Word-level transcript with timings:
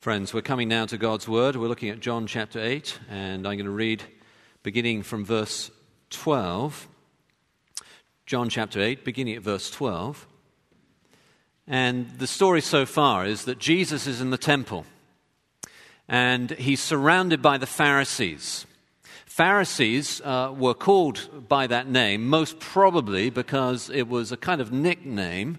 Friends, 0.00 0.32
we're 0.32 0.42
coming 0.42 0.68
now 0.68 0.86
to 0.86 0.96
God's 0.96 1.26
Word. 1.26 1.56
We're 1.56 1.66
looking 1.66 1.88
at 1.88 1.98
John 1.98 2.28
chapter 2.28 2.60
8, 2.60 3.00
and 3.10 3.44
I'm 3.44 3.56
going 3.56 3.64
to 3.64 3.70
read 3.70 4.04
beginning 4.62 5.02
from 5.02 5.24
verse 5.24 5.72
12. 6.10 6.86
John 8.24 8.48
chapter 8.48 8.80
8, 8.80 9.04
beginning 9.04 9.34
at 9.34 9.42
verse 9.42 9.72
12. 9.72 10.24
And 11.66 12.08
the 12.16 12.28
story 12.28 12.60
so 12.60 12.86
far 12.86 13.26
is 13.26 13.44
that 13.46 13.58
Jesus 13.58 14.06
is 14.06 14.20
in 14.20 14.30
the 14.30 14.38
temple, 14.38 14.86
and 16.06 16.52
he's 16.52 16.80
surrounded 16.80 17.42
by 17.42 17.58
the 17.58 17.66
Pharisees. 17.66 18.66
Pharisees 19.26 20.20
uh, 20.20 20.54
were 20.56 20.74
called 20.74 21.48
by 21.48 21.66
that 21.66 21.88
name 21.88 22.28
most 22.28 22.60
probably 22.60 23.30
because 23.30 23.90
it 23.90 24.06
was 24.06 24.30
a 24.30 24.36
kind 24.36 24.60
of 24.60 24.70
nickname 24.70 25.58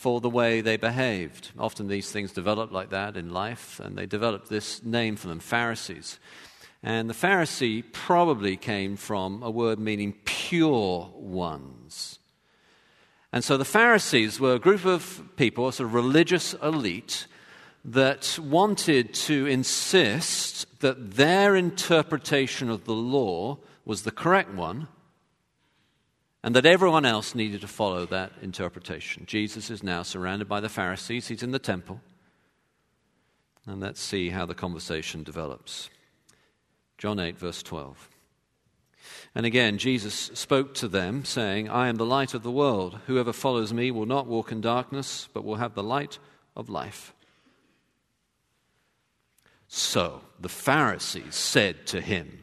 for 0.00 0.18
the 0.22 0.30
way 0.30 0.62
they 0.62 0.78
behaved. 0.78 1.50
Often 1.58 1.88
these 1.88 2.10
things 2.10 2.32
develop 2.32 2.72
like 2.72 2.88
that 2.88 3.18
in 3.18 3.34
life, 3.34 3.78
and 3.80 3.98
they 3.98 4.06
developed 4.06 4.48
this 4.48 4.82
name 4.82 5.14
for 5.14 5.28
them 5.28 5.40
Pharisees. 5.40 6.18
And 6.82 7.10
the 7.10 7.14
Pharisee 7.14 7.84
probably 7.92 8.56
came 8.56 8.96
from 8.96 9.42
a 9.42 9.50
word 9.50 9.78
meaning 9.78 10.14
pure 10.24 11.10
ones. 11.14 12.18
And 13.30 13.44
so 13.44 13.58
the 13.58 13.66
Pharisees 13.66 14.40
were 14.40 14.54
a 14.54 14.58
group 14.58 14.86
of 14.86 15.22
people, 15.36 15.68
a 15.68 15.72
sort 15.74 15.88
of 15.88 15.94
religious 15.94 16.54
elite, 16.54 17.26
that 17.84 18.38
wanted 18.42 19.12
to 19.28 19.44
insist 19.44 20.80
that 20.80 21.16
their 21.16 21.54
interpretation 21.54 22.70
of 22.70 22.86
the 22.86 22.94
law 22.94 23.58
was 23.84 24.04
the 24.04 24.10
correct 24.10 24.54
one 24.54 24.88
and 26.42 26.54
that 26.56 26.66
everyone 26.66 27.04
else 27.04 27.34
needed 27.34 27.60
to 27.60 27.68
follow 27.68 28.06
that 28.06 28.32
interpretation. 28.42 29.24
Jesus 29.26 29.70
is 29.70 29.82
now 29.82 30.02
surrounded 30.02 30.48
by 30.48 30.60
the 30.60 30.68
Pharisees, 30.68 31.28
he's 31.28 31.42
in 31.42 31.50
the 31.50 31.58
temple. 31.58 32.00
And 33.66 33.80
let's 33.80 34.00
see 34.00 34.30
how 34.30 34.46
the 34.46 34.54
conversation 34.54 35.22
develops. 35.22 35.90
John 36.98 37.18
8, 37.18 37.38
verse 37.38 37.62
12. 37.62 38.08
And 39.34 39.46
again, 39.46 39.78
Jesus 39.78 40.30
spoke 40.34 40.74
to 40.74 40.88
them, 40.88 41.24
saying, 41.24 41.68
I 41.68 41.88
am 41.88 41.96
the 41.96 42.06
light 42.06 42.34
of 42.34 42.42
the 42.42 42.50
world. 42.50 42.98
Whoever 43.06 43.32
follows 43.32 43.72
me 43.72 43.90
will 43.90 44.06
not 44.06 44.26
walk 44.26 44.50
in 44.50 44.60
darkness, 44.60 45.28
but 45.32 45.44
will 45.44 45.56
have 45.56 45.74
the 45.74 45.82
light 45.82 46.18
of 46.56 46.68
life. 46.68 47.14
So 49.68 50.22
the 50.40 50.48
Pharisees 50.48 51.36
said 51.36 51.86
to 51.88 52.00
him, 52.00 52.42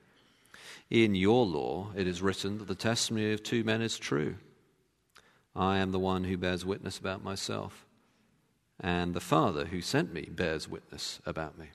In 0.91 1.15
your 1.15 1.45
law 1.45 1.87
it 1.95 2.05
is 2.05 2.21
written 2.21 2.57
that 2.57 2.67
the 2.67 2.75
testimony 2.75 3.31
of 3.31 3.41
two 3.41 3.63
men 3.63 3.81
is 3.81 3.97
true. 3.97 4.35
I 5.55 5.77
am 5.77 5.93
the 5.93 5.99
one 5.99 6.25
who 6.25 6.37
bears 6.37 6.65
witness 6.65 6.97
about 6.97 7.23
myself, 7.23 7.85
and 8.77 9.13
the 9.13 9.21
Father 9.21 9.65
who 9.65 9.81
sent 9.81 10.13
me 10.13 10.23
bears 10.29 10.67
witness 10.67 11.21
about 11.25 11.57
me. 11.57 11.67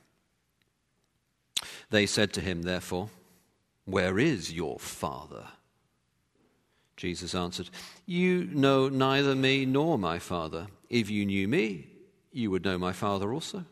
They 1.89 2.05
said 2.05 2.35
to 2.35 2.43
him, 2.43 2.63
therefore, 2.63 3.09
Where 3.87 4.19
is 4.19 4.53
your 4.53 4.79
Father? 4.79 5.47
Jesus 6.99 7.35
answered, 7.35 7.71
You 8.05 8.45
know 8.45 8.91
neither 8.91 9.35
me 9.35 9.65
nor 9.65 9.99
my 9.99 10.19
Father. 10.19 10.67
If 10.91 11.09
you 11.09 11.25
knew 11.25 11.49
me, 11.49 11.89
you 12.33 12.51
would 12.51 12.65
know 12.65 12.77
my 12.77 12.93
Father 12.93 13.33
also. 13.33 13.65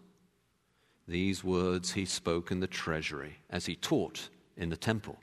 These 1.06 1.44
words 1.44 1.92
he 1.92 2.06
spoke 2.06 2.50
in 2.50 2.60
the 2.60 2.66
treasury 2.66 3.36
as 3.50 3.66
he 3.66 3.76
taught 3.76 4.30
in 4.56 4.70
the 4.70 4.76
temple 4.76 5.18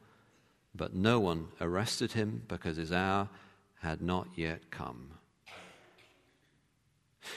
but 0.74 0.94
no 0.94 1.20
one 1.20 1.48
arrested 1.60 2.14
him 2.14 2.44
because 2.48 2.78
his 2.78 2.92
hour 2.92 3.30
had 3.82 4.02
not 4.02 4.28
yet 4.36 4.72
come. 4.72 5.12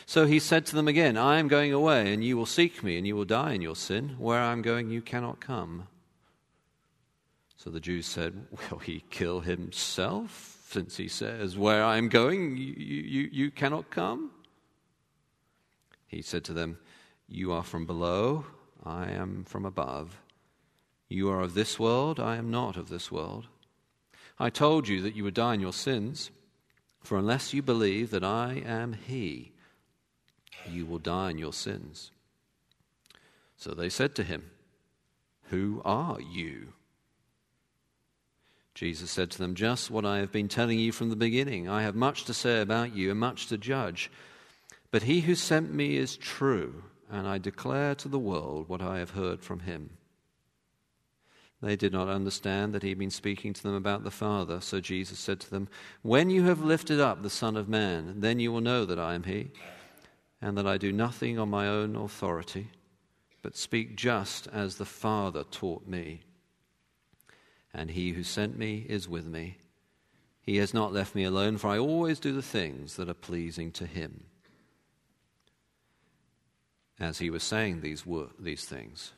So 0.07 0.27
he 0.27 0.39
said 0.39 0.67
to 0.67 0.77
them 0.77 0.89
again, 0.89 1.17
I 1.17 1.39
am 1.39 1.49
going 1.49 1.73
away, 1.73 2.13
and 2.13 2.25
you 2.25 2.37
will 2.37 2.47
seek 2.47 2.83
me, 2.83 2.97
and 2.97 3.07
you 3.07 3.17
will 3.17 3.25
die 3.25 3.53
in 3.53 3.63
your 3.63 3.77
sin. 3.77 4.17
Where 4.19 4.41
I 4.41 4.53
am 4.53 4.63
going, 4.63 4.91
you 4.91 5.03
cannot 5.03 5.41
come. 5.41 5.89
So 7.57 7.71
the 7.71 7.81
Jews 7.81 8.07
said, 8.07 8.47
Will 8.71 8.79
he 8.79 9.05
kill 9.11 9.41
himself, 9.41 10.59
since 10.69 10.97
he 10.97 11.09
says, 11.09 11.57
Where 11.57 11.85
I 11.85 11.97
am 11.97 12.09
going, 12.09 12.57
you, 12.57 12.75
you, 12.75 13.29
you 13.33 13.51
cannot 13.51 13.91
come? 13.91 14.31
He 16.07 16.23
said 16.23 16.45
to 16.45 16.53
them, 16.53 16.79
You 17.29 17.53
are 17.53 17.63
from 17.63 17.87
below, 17.87 18.45
I 18.85 19.11
am 19.11 19.45
from 19.45 19.65
above. 19.65 20.21
You 21.15 21.31
are 21.31 21.43
of 21.43 21.55
this 21.55 21.79
world, 21.79 22.19
I 22.19 22.35
am 22.35 22.51
not 22.51 22.77
of 22.77 22.89
this 22.89 23.13
world. 23.13 23.47
I 24.37 24.51
told 24.51 24.89
you 24.89 25.01
that 25.03 25.15
you 25.15 25.23
would 25.23 25.35
die 25.35 25.55
in 25.55 25.61
your 25.61 25.73
sins, 25.73 26.33
for 27.05 27.17
unless 27.17 27.55
you 27.55 27.63
believe 27.63 28.11
that 28.11 28.25
I 28.25 28.61
am 28.67 28.95
He, 28.95 29.53
you 30.69 30.85
will 30.85 30.99
die 30.99 31.31
in 31.31 31.39
your 31.39 31.53
sins. 31.53 32.11
So 33.57 33.75
they 33.75 33.89
said 33.91 34.17
to 34.17 34.25
him, 34.25 34.51
Who 35.51 35.83
are 35.85 36.21
you? 36.21 36.73
Jesus 38.75 39.13
said 39.13 39.31
to 39.31 39.39
them, 39.39 39.55
Just 39.55 39.93
what 39.93 40.05
I 40.05 40.19
have 40.19 40.33
been 40.33 40.49
telling 40.49 40.81
you 40.81 40.91
from 40.91 41.11
the 41.11 41.17
beginning. 41.17 41.69
I 41.69 41.83
have 41.83 41.95
much 41.95 42.25
to 42.25 42.35
say 42.35 42.61
about 42.61 42.97
you 42.97 43.13
and 43.13 43.21
much 43.21 43.47
to 43.47 43.57
judge. 43.57 44.11
But 44.91 45.05
he 45.05 45.21
who 45.21 45.37
sent 45.37 45.73
me 45.73 45.97
is 45.97 46.17
true, 46.17 46.83
and 47.09 47.29
I 47.29 47.39
declare 47.39 47.95
to 47.95 48.09
the 48.09 48.19
world 48.19 48.69
what 48.69 48.83
I 48.83 48.99
have 48.99 49.11
heard 49.11 49.43
from 49.43 49.61
him. 49.61 49.91
They 51.65 51.77
did 51.77 51.95
not 51.95 52.11
understand 52.11 52.75
that 52.75 52.83
he 52.83 52.91
had 52.91 52.99
been 52.99 53.11
speaking 53.11 53.55
to 53.55 53.63
them 53.63 53.75
about 53.75 54.05
the 54.05 54.11
Father. 54.11 54.61
So 54.61 54.81
Jesus 54.81 55.19
said 55.19 55.41
to 55.41 55.51
them, 55.51 55.67
When 56.03 56.29
you 56.29 56.45
have 56.45 56.61
lifted 56.61 57.01
up 57.01 57.23
the 57.23 57.31
Son 57.31 57.57
of 57.57 57.71
Man, 57.71 58.21
then 58.21 58.39
you 58.39 58.53
will 58.53 58.61
know 58.61 58.85
that 58.85 58.99
I 58.99 59.15
am 59.15 59.23
he, 59.23 59.51
and 60.43 60.59
that 60.59 60.67
I 60.67 60.77
do 60.77 60.93
nothing 60.93 61.39
on 61.39 61.49
my 61.49 61.67
own 61.67 61.97
authority, 61.97 62.69
but 63.41 63.57
speak 63.57 63.97
just 63.97 64.47
as 64.49 64.77
the 64.77 64.85
Father 64.85 65.43
taught 65.43 65.87
me. 65.87 66.21
And 67.73 67.93
he 67.93 68.11
who 68.11 68.25
sent 68.25 68.59
me 68.59 68.85
is 68.87 69.09
with 69.09 69.25
me. 69.25 69.57
He 70.43 70.57
has 70.59 70.75
not 70.75 70.93
left 70.93 71.15
me 71.15 71.25
alone, 71.25 71.57
for 71.57 71.69
I 71.69 71.79
always 71.79 72.21
do 72.21 72.33
the 72.33 72.43
things 72.43 72.97
that 72.97 73.09
are 73.09 73.15
pleasing 73.15 73.73
to 73.73 73.87
him. 73.87 74.25
As 77.01 77.21
he 77.21 77.31
was 77.31 77.43
saying 77.43 77.81
these, 77.81 78.05
these 78.39 78.67
things, 78.67 79.13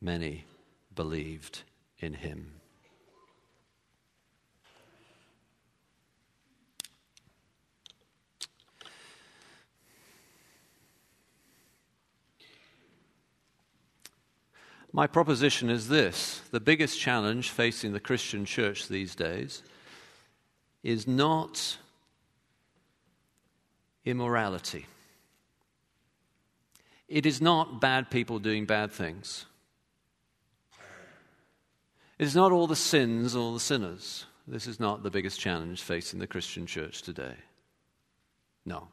many 0.00 0.46
believed 0.96 1.62
in 2.00 2.14
him. 2.14 2.56
My 14.92 15.06
proposition 15.06 15.68
is 15.68 15.88
this 15.88 16.40
the 16.50 16.58
biggest 16.58 16.98
challenge 16.98 17.50
facing 17.50 17.92
the 17.92 18.00
Christian 18.00 18.46
church 18.46 18.88
these 18.88 19.14
days 19.14 19.62
is 20.82 21.06
not 21.06 21.76
immorality. 24.06 24.86
It 27.08 27.26
is 27.26 27.42
not 27.42 27.78
bad 27.78 28.10
people 28.10 28.38
doing 28.38 28.64
bad 28.64 28.90
things. 28.90 29.44
It 32.18 32.24
is 32.24 32.34
not 32.34 32.52
all 32.52 32.66
the 32.66 32.76
sins 32.76 33.36
or 33.36 33.52
the 33.52 33.60
sinners. 33.60 34.24
This 34.46 34.66
is 34.66 34.80
not 34.80 35.02
the 35.02 35.10
biggest 35.10 35.38
challenge 35.38 35.82
facing 35.82 36.18
the 36.18 36.26
Christian 36.26 36.66
church 36.66 37.02
today. 37.02 37.34
No. 38.64 38.88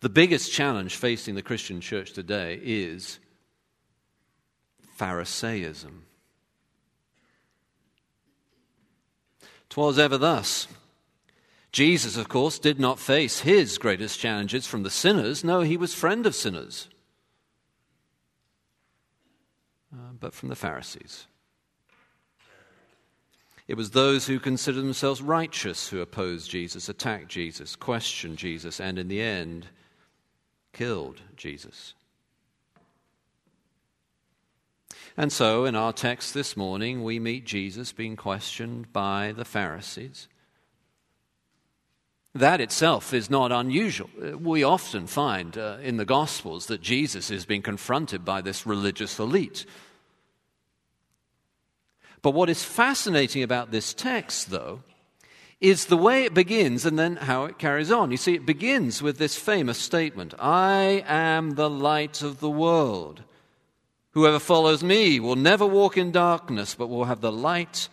The 0.00 0.08
biggest 0.08 0.52
challenge 0.52 0.96
facing 0.96 1.34
the 1.34 1.42
Christian 1.42 1.80
church 1.80 2.12
today 2.12 2.58
is 2.62 3.18
Pharisaism. 4.96 6.04
Twas 9.68 9.98
ever 9.98 10.16
thus. 10.16 10.66
Jesus, 11.72 12.16
of 12.16 12.28
course, 12.28 12.58
did 12.58 12.80
not 12.80 12.98
face 12.98 13.40
his 13.40 13.76
greatest 13.76 14.18
challenges 14.18 14.66
from 14.66 14.82
the 14.82 14.90
sinners. 14.90 15.44
No, 15.44 15.60
he 15.60 15.76
was 15.76 15.92
friend 15.94 16.26
of 16.26 16.34
sinners 16.34 16.88
uh, 19.92 20.12
but 20.18 20.34
from 20.34 20.48
the 20.48 20.56
Pharisees. 20.56 21.26
It 23.66 23.76
was 23.76 23.90
those 23.90 24.26
who 24.26 24.40
considered 24.40 24.80
themselves 24.80 25.20
righteous 25.20 25.88
who 25.88 26.00
opposed 26.00 26.50
Jesus, 26.50 26.88
attacked 26.88 27.28
Jesus, 27.28 27.76
questioned 27.76 28.38
Jesus, 28.38 28.80
and 28.80 28.98
in 28.98 29.08
the 29.08 29.20
end, 29.20 29.66
killed 30.72 31.20
Jesus. 31.36 31.92
And 35.18 35.32
so, 35.32 35.64
in 35.64 35.74
our 35.74 35.92
text 35.92 36.32
this 36.32 36.56
morning, 36.56 37.02
we 37.02 37.18
meet 37.18 37.44
Jesus 37.44 37.92
being 37.92 38.16
questioned 38.16 38.92
by 38.92 39.32
the 39.36 39.44
Pharisees. 39.44 40.28
That 42.38 42.60
itself 42.60 43.12
is 43.12 43.28
not 43.28 43.50
unusual. 43.50 44.10
We 44.38 44.62
often 44.62 45.06
find 45.06 45.58
uh, 45.58 45.78
in 45.82 45.96
the 45.96 46.04
Gospels 46.04 46.66
that 46.66 46.80
Jesus 46.80 47.30
is 47.30 47.44
being 47.44 47.62
confronted 47.62 48.24
by 48.24 48.40
this 48.42 48.64
religious 48.64 49.18
elite. 49.18 49.66
But 52.22 52.34
what 52.34 52.48
is 52.48 52.62
fascinating 52.62 53.42
about 53.42 53.70
this 53.70 53.92
text, 53.92 54.50
though, 54.50 54.80
is 55.60 55.86
the 55.86 55.96
way 55.96 56.24
it 56.24 56.34
begins 56.34 56.86
and 56.86 56.98
then 56.98 57.16
how 57.16 57.44
it 57.44 57.58
carries 57.58 57.90
on. 57.90 58.12
You 58.12 58.16
see, 58.16 58.34
it 58.34 58.46
begins 58.46 59.02
with 59.02 59.18
this 59.18 59.36
famous 59.36 59.78
statement 59.78 60.34
I 60.38 61.04
am 61.06 61.56
the 61.56 61.70
light 61.70 62.22
of 62.22 62.38
the 62.38 62.50
world. 62.50 63.22
Whoever 64.12 64.38
follows 64.38 64.82
me 64.84 65.18
will 65.18 65.36
never 65.36 65.66
walk 65.66 65.96
in 65.96 66.12
darkness, 66.12 66.74
but 66.74 66.88
will 66.88 67.04
have 67.04 67.20
the 67.20 67.32
light 67.32 67.88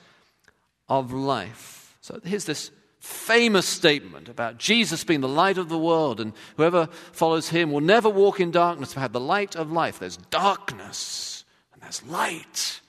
of 0.87 1.11
life. 1.11 1.97
So 2.01 2.19
here's 2.23 2.45
this 2.45 2.69
famous 3.05 3.67
statement 3.67 4.27
about 4.29 4.57
Jesus 4.57 5.03
being 5.03 5.21
the 5.21 5.27
light 5.27 5.57
of 5.57 5.69
the 5.69 5.77
world, 5.77 6.19
and 6.19 6.33
whoever 6.57 6.87
follows 7.11 7.49
him 7.49 7.71
will 7.71 7.81
never 7.81 8.09
walk 8.09 8.39
in 8.39 8.51
darkness, 8.51 8.93
but 8.93 9.01
have 9.01 9.13
the 9.13 9.19
light 9.19 9.55
of 9.55 9.71
life. 9.71 9.99
There's 9.99 10.17
darkness, 10.17 11.45
and 11.73 11.81
there's 11.83 12.03
light. 12.03 12.81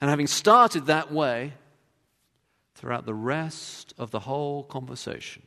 And 0.00 0.10
having 0.10 0.26
started 0.26 0.86
that 0.86 1.10
way, 1.10 1.54
throughout 2.74 3.06
the 3.06 3.14
rest 3.14 3.94
of 3.98 4.10
the 4.10 4.20
whole 4.20 4.62
conversation, 4.62 5.42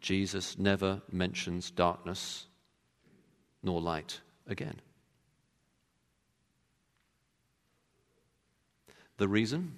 Jesus 0.00 0.58
never 0.58 1.02
mentions 1.10 1.70
darkness 1.70 2.46
nor 3.62 3.80
light 3.80 4.20
again. 4.46 4.80
The 9.16 9.28
reason? 9.28 9.74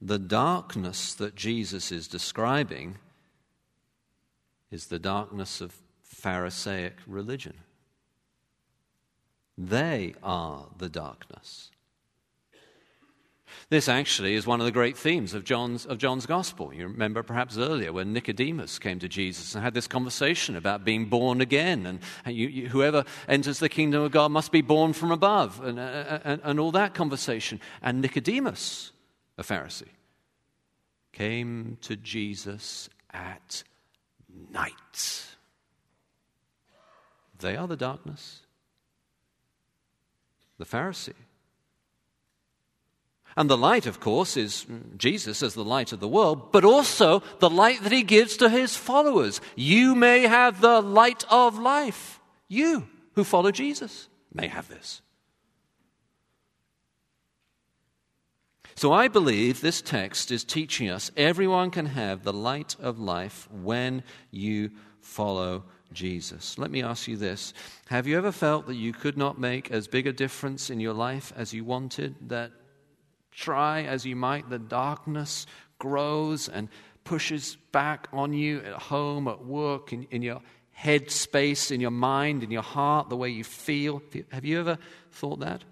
The 0.00 0.18
darkness 0.18 1.14
that 1.14 1.34
Jesus 1.34 1.92
is 1.92 2.08
describing 2.08 2.96
is 4.70 4.86
the 4.86 4.98
darkness 4.98 5.60
of 5.60 5.74
Pharisaic 6.02 6.96
religion. 7.06 7.54
They 9.58 10.14
are 10.22 10.66
the 10.78 10.88
darkness. 10.88 11.70
This 13.68 13.88
actually 13.88 14.34
is 14.34 14.46
one 14.46 14.60
of 14.60 14.66
the 14.66 14.72
great 14.72 14.96
themes 14.96 15.34
of 15.34 15.44
John's, 15.44 15.84
of 15.84 15.98
John's 15.98 16.24
gospel. 16.24 16.72
You 16.72 16.88
remember 16.88 17.22
perhaps 17.22 17.58
earlier 17.58 17.92
when 17.92 18.12
Nicodemus 18.12 18.78
came 18.78 18.98
to 19.00 19.08
Jesus 19.08 19.54
and 19.54 19.62
had 19.62 19.74
this 19.74 19.86
conversation 19.86 20.56
about 20.56 20.84
being 20.84 21.06
born 21.06 21.40
again, 21.40 21.86
and, 21.86 22.00
and 22.24 22.34
you, 22.34 22.48
you, 22.48 22.68
whoever 22.68 23.04
enters 23.28 23.58
the 23.58 23.68
kingdom 23.68 24.02
of 24.02 24.12
God 24.12 24.30
must 24.30 24.50
be 24.50 24.62
born 24.62 24.92
from 24.92 25.10
above, 25.10 25.60
and, 25.62 25.78
and, 25.78 26.40
and 26.42 26.60
all 26.60 26.72
that 26.72 26.94
conversation. 26.94 27.60
And 27.82 28.00
Nicodemus, 28.00 28.92
a 29.40 29.42
Pharisee, 29.42 29.88
came 31.12 31.78
to 31.80 31.96
Jesus 31.96 32.88
at 33.10 33.64
night. 34.52 35.26
They 37.38 37.56
are 37.56 37.66
the 37.66 37.76
darkness. 37.76 38.42
The 40.58 40.66
Pharisee 40.66 41.14
and 43.36 43.48
the 43.48 43.56
light, 43.56 43.86
of 43.86 44.00
course, 44.00 44.36
is 44.36 44.66
Jesus 44.96 45.42
as 45.42 45.54
the 45.54 45.64
light 45.64 45.92
of 45.92 46.00
the 46.00 46.08
world, 46.08 46.52
but 46.52 46.64
also 46.64 47.22
the 47.38 47.50
light 47.50 47.82
that 47.82 47.92
he 47.92 48.02
gives 48.02 48.36
to 48.38 48.48
his 48.48 48.76
followers. 48.76 49.40
You 49.56 49.94
may 49.94 50.22
have 50.22 50.60
the 50.60 50.80
light 50.80 51.24
of 51.30 51.58
life. 51.58 52.20
You 52.48 52.88
who 53.14 53.24
follow 53.24 53.50
Jesus 53.50 54.08
may 54.34 54.48
have 54.48 54.68
this. 54.68 55.00
So 58.74 58.92
I 58.92 59.08
believe 59.08 59.60
this 59.60 59.82
text 59.82 60.30
is 60.30 60.44
teaching 60.44 60.88
us 60.88 61.10
everyone 61.16 61.70
can 61.70 61.86
have 61.86 62.22
the 62.22 62.32
light 62.32 62.76
of 62.80 62.98
life 62.98 63.48
when 63.50 64.02
you 64.30 64.70
follow 65.00 65.64
Jesus. 65.92 66.56
Let 66.56 66.70
me 66.70 66.82
ask 66.82 67.08
you 67.08 67.16
this 67.16 67.52
Have 67.88 68.06
you 68.06 68.16
ever 68.16 68.32
felt 68.32 68.66
that 68.66 68.76
you 68.76 68.92
could 68.92 69.16
not 69.16 69.38
make 69.38 69.70
as 69.70 69.88
big 69.88 70.06
a 70.06 70.12
difference 70.12 70.70
in 70.70 70.80
your 70.80 70.94
life 70.94 71.32
as 71.36 71.52
you 71.52 71.64
wanted? 71.64 72.14
That 72.28 72.52
Try 73.32 73.82
as 73.84 74.04
you 74.04 74.16
might, 74.16 74.50
the 74.50 74.58
darkness 74.58 75.46
grows 75.78 76.48
and 76.48 76.68
pushes 77.04 77.56
back 77.72 78.08
on 78.12 78.32
you 78.32 78.60
at 78.60 78.74
home, 78.74 79.28
at 79.28 79.44
work, 79.44 79.92
in, 79.92 80.06
in 80.10 80.22
your 80.22 80.42
head 80.72 81.10
space, 81.10 81.70
in 81.70 81.80
your 81.80 81.90
mind, 81.90 82.42
in 82.42 82.50
your 82.50 82.62
heart, 82.62 83.08
the 83.08 83.16
way 83.16 83.30
you 83.30 83.44
feel. 83.44 84.02
Have 84.30 84.44
you 84.44 84.58
ever 84.60 84.78
thought 85.12 85.40
that? 85.40 85.64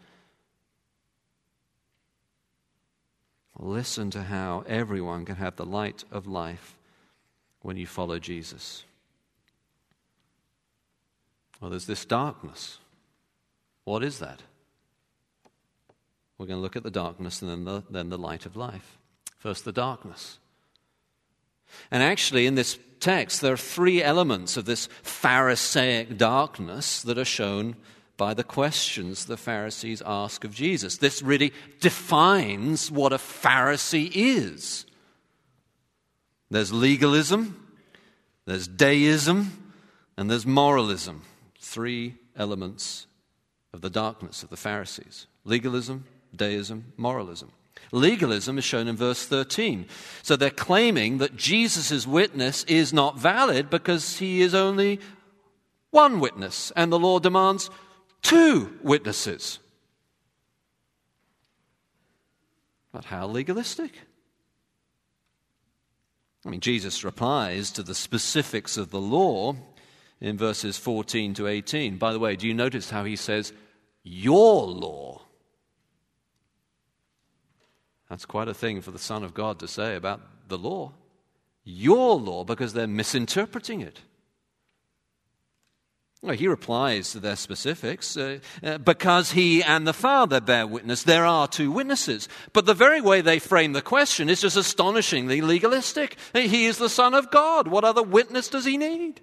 Listen 3.58 4.10
to 4.10 4.22
how 4.22 4.64
everyone 4.69 5.25
can 5.25 5.37
have 5.37 5.56
the 5.56 5.66
light 5.66 6.05
of 6.12 6.26
life 6.26 6.76
when 7.60 7.76
you 7.76 7.87
follow 7.87 8.19
Jesus. 8.19 8.84
Well, 11.60 11.70
there's 11.70 11.87
this 11.87 12.05
darkness. 12.05 12.78
What 13.84 14.05
is 14.05 14.20
that? 14.20 14.43
We're 16.37 16.46
going 16.46 16.58
to 16.58 16.62
look 16.62 16.76
at 16.76 16.84
the 16.84 16.90
darkness 16.90 17.43
and 17.43 17.50
then 17.50 17.64
the, 17.64 17.82
then 17.90 18.10
the 18.10 18.19
light 18.19 18.46
of 18.46 18.56
life. 18.56 18.96
First, 19.38 19.64
the 19.64 19.72
darkness. 19.72 20.38
And 21.90 22.02
actually, 22.02 22.46
in 22.46 22.54
this 22.54 22.78
text, 23.00 23.40
there 23.40 23.52
are 23.52 23.56
three 23.56 24.02
elements 24.02 24.56
of 24.56 24.64
this 24.64 24.88
Pharisaic 25.02 26.16
darkness 26.16 27.02
that 27.02 27.19
are 27.19 27.25
shown 27.25 27.75
by 28.18 28.34
the 28.34 28.44
questions 28.44 29.24
the 29.24 29.36
Pharisees 29.38 30.02
ask 30.04 30.44
of 30.44 30.52
Jesus. 30.52 30.98
This 30.98 31.22
really 31.22 31.54
defines 31.80 32.90
what 32.90 33.14
a 33.14 33.16
Pharisee 33.16 34.10
is. 34.12 34.84
There's 36.50 36.72
legalism, 36.72 37.72
there's 38.44 38.66
deism, 38.66 39.72
and 40.16 40.30
there's 40.30 40.44
moralism. 40.44 41.22
Three 41.60 42.16
elements 42.36 43.06
of 43.72 43.80
the 43.82 43.90
darkness 43.90 44.42
of 44.42 44.50
the 44.50 44.56
Pharisees 44.56 45.26
legalism, 45.44 46.04
deism, 46.34 46.92
moralism. 46.96 47.52
Legalism 47.92 48.58
is 48.58 48.64
shown 48.64 48.88
in 48.88 48.96
verse 48.96 49.24
13. 49.24 49.86
So 50.22 50.34
they're 50.34 50.50
claiming 50.50 51.18
that 51.18 51.36
Jesus' 51.36 52.06
witness 52.06 52.64
is 52.64 52.92
not 52.92 53.16
valid 53.16 53.70
because 53.70 54.18
he 54.18 54.42
is 54.42 54.54
only 54.54 54.98
one 55.90 56.20
witness, 56.20 56.72
and 56.76 56.92
the 56.92 56.98
law 56.98 57.18
demands 57.18 57.70
two 58.22 58.78
witnesses. 58.82 59.58
But 62.92 63.06
how 63.06 63.26
legalistic? 63.26 63.92
I 66.44 66.50
mean, 66.50 66.60
Jesus 66.60 67.04
replies 67.04 67.70
to 67.72 67.82
the 67.82 67.94
specifics 67.94 68.76
of 68.76 68.90
the 68.90 69.00
law 69.00 69.56
in 70.20 70.38
verses 70.38 70.78
14 70.78 71.34
to 71.34 71.46
18. 71.46 71.98
By 71.98 72.12
the 72.12 72.18
way, 72.18 72.37
do 72.37 72.46
you 72.46 72.54
notice 72.54 72.90
how 72.90 73.04
he 73.04 73.16
says, 73.16 73.52
Your 74.02 74.66
law? 74.66 75.22
That's 78.08 78.25
quite 78.25 78.48
a 78.48 78.54
thing 78.54 78.80
for 78.80 78.90
the 78.90 78.98
Son 78.98 79.22
of 79.22 79.34
God 79.34 79.58
to 79.58 79.68
say 79.68 79.94
about 79.94 80.20
the 80.48 80.58
law. 80.58 80.92
Your 81.64 82.16
law, 82.16 82.44
because 82.44 82.72
they're 82.72 82.87
misinterpreting 82.87 83.82
it. 83.82 84.00
Well, 86.20 86.34
he 86.34 86.48
replies 86.48 87.12
to 87.12 87.20
their 87.20 87.37
specifics 87.37 88.16
uh, 88.16 88.40
uh, 88.62 88.78
because 88.78 89.32
he 89.32 89.62
and 89.62 89.87
the 89.87 89.92
Father 89.92 90.40
bear 90.40 90.66
witness. 90.66 91.04
There 91.04 91.25
are 91.25 91.46
two 91.46 91.70
witnesses. 91.70 92.28
But 92.52 92.66
the 92.66 92.75
very 92.75 93.00
way 93.00 93.20
they 93.20 93.38
frame 93.38 93.72
the 93.72 93.82
question 93.82 94.28
is 94.28 94.40
just 94.40 94.56
astonishingly 94.56 95.40
legalistic. 95.40 96.16
He 96.32 96.66
is 96.66 96.78
the 96.78 96.88
Son 96.88 97.14
of 97.14 97.30
God. 97.30 97.68
What 97.68 97.84
other 97.84 98.02
witness 98.02 98.48
does 98.48 98.64
he 98.64 98.76
need? 98.76 99.20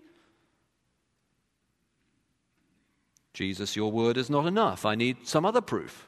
Jesus, 3.33 3.75
your 3.75 3.91
word 3.91 4.15
is 4.15 4.29
not 4.29 4.45
enough. 4.45 4.85
I 4.85 4.95
need 4.95 5.27
some 5.27 5.45
other 5.45 5.61
proof. 5.61 6.07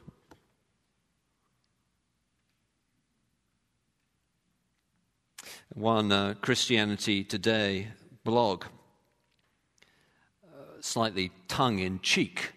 one 5.78 6.10
uh, 6.10 6.34
Christianity 6.40 7.24
Today 7.24 7.88
blog, 8.24 8.64
slightly 10.80 11.30
tongue 11.48 11.78
in 11.78 12.00
cheek, 12.00 12.52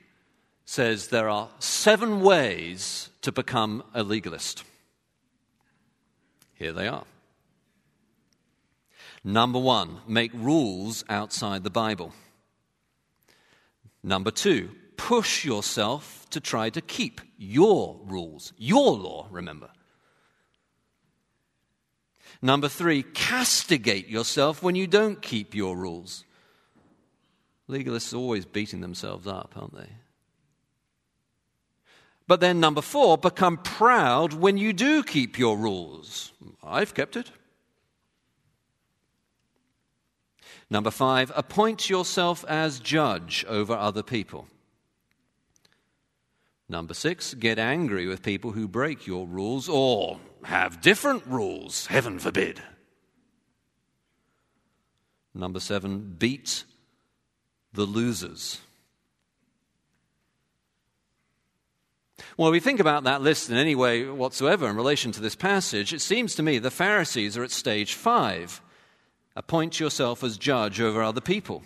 says 0.65 1.07
there 1.07 1.29
are 1.29 1.49
seven 1.59 2.21
ways 2.21 3.09
to 3.21 3.31
become 3.31 3.83
a 3.93 4.03
legalist. 4.03 4.63
Here 6.53 6.71
they 6.71 6.87
are. 6.87 7.03
Number 9.23 9.59
one, 9.59 9.97
make 10.07 10.31
rules 10.33 11.03
outside 11.09 11.63
the 11.63 11.69
Bible. 11.69 12.13
Number 14.03 14.31
two, 14.31 14.71
push 14.97 15.45
yourself 15.45 16.25
to 16.31 16.39
try 16.39 16.69
to 16.69 16.81
keep 16.81 17.21
your 17.37 17.99
rules, 18.05 18.53
your 18.57 18.97
law, 18.97 19.27
remember. 19.29 19.69
Number 22.41 22.67
three, 22.67 23.03
castigate 23.03 24.07
yourself 24.07 24.63
when 24.63 24.75
you 24.75 24.87
don't 24.87 25.21
keep 25.21 25.53
your 25.53 25.77
rules. 25.77 26.23
Legalists 27.69 28.13
are 28.13 28.17
always 28.17 28.45
beating 28.45 28.81
themselves 28.81 29.27
up, 29.27 29.53
aren't 29.55 29.75
they? 29.75 29.89
But 32.27 32.39
then, 32.39 32.59
number 32.59 32.81
four, 32.81 33.17
become 33.17 33.57
proud 33.57 34.33
when 34.33 34.57
you 34.57 34.73
do 34.73 35.03
keep 35.03 35.37
your 35.37 35.57
rules. 35.57 36.31
I've 36.63 36.93
kept 36.93 37.17
it. 37.17 37.31
Number 40.69 40.91
five, 40.91 41.31
appoint 41.35 41.89
yourself 41.89 42.45
as 42.47 42.79
judge 42.79 43.43
over 43.49 43.73
other 43.73 44.03
people. 44.03 44.47
Number 46.69 46.93
six, 46.93 47.33
get 47.33 47.59
angry 47.59 48.07
with 48.07 48.23
people 48.23 48.53
who 48.53 48.69
break 48.69 49.05
your 49.05 49.27
rules 49.27 49.67
or 49.67 50.21
have 50.43 50.79
different 50.79 51.27
rules, 51.27 51.87
heaven 51.87 52.17
forbid. 52.17 52.61
Number 55.33 55.59
seven, 55.59 56.15
beat 56.17 56.63
the 57.73 57.85
losers. 57.85 58.59
Well, 62.37 62.51
we 62.51 62.59
think 62.59 62.79
about 62.79 63.03
that 63.03 63.21
list 63.21 63.49
in 63.49 63.57
any 63.57 63.75
way 63.75 64.05
whatsoever 64.05 64.69
in 64.69 64.75
relation 64.75 65.11
to 65.13 65.21
this 65.21 65.35
passage, 65.35 65.93
it 65.93 66.01
seems 66.01 66.35
to 66.35 66.43
me 66.43 66.59
the 66.59 66.71
Pharisees 66.71 67.37
are 67.37 67.43
at 67.43 67.51
stage 67.51 67.93
five. 67.93 68.61
Appoint 69.35 69.79
yourself 69.79 70.23
as 70.23 70.37
judge 70.37 70.81
over 70.81 71.01
other 71.01 71.21
people. 71.21 71.63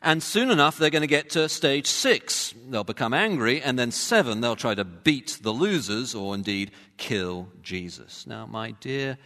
And 0.00 0.22
soon 0.22 0.50
enough, 0.50 0.78
they're 0.78 0.90
going 0.90 1.02
to 1.02 1.08
get 1.08 1.30
to 1.30 1.48
stage 1.48 1.86
six. 1.86 2.54
They'll 2.68 2.84
become 2.84 3.12
angry. 3.12 3.60
And 3.60 3.78
then 3.78 3.90
seven, 3.90 4.40
they'll 4.40 4.56
try 4.56 4.74
to 4.74 4.84
beat 4.84 5.38
the 5.42 5.50
losers 5.50 6.14
or 6.14 6.34
indeed 6.34 6.70
kill 6.96 7.48
Jesus. 7.62 8.26
Now, 8.26 8.46
my 8.46 8.72
dear, 8.72 9.18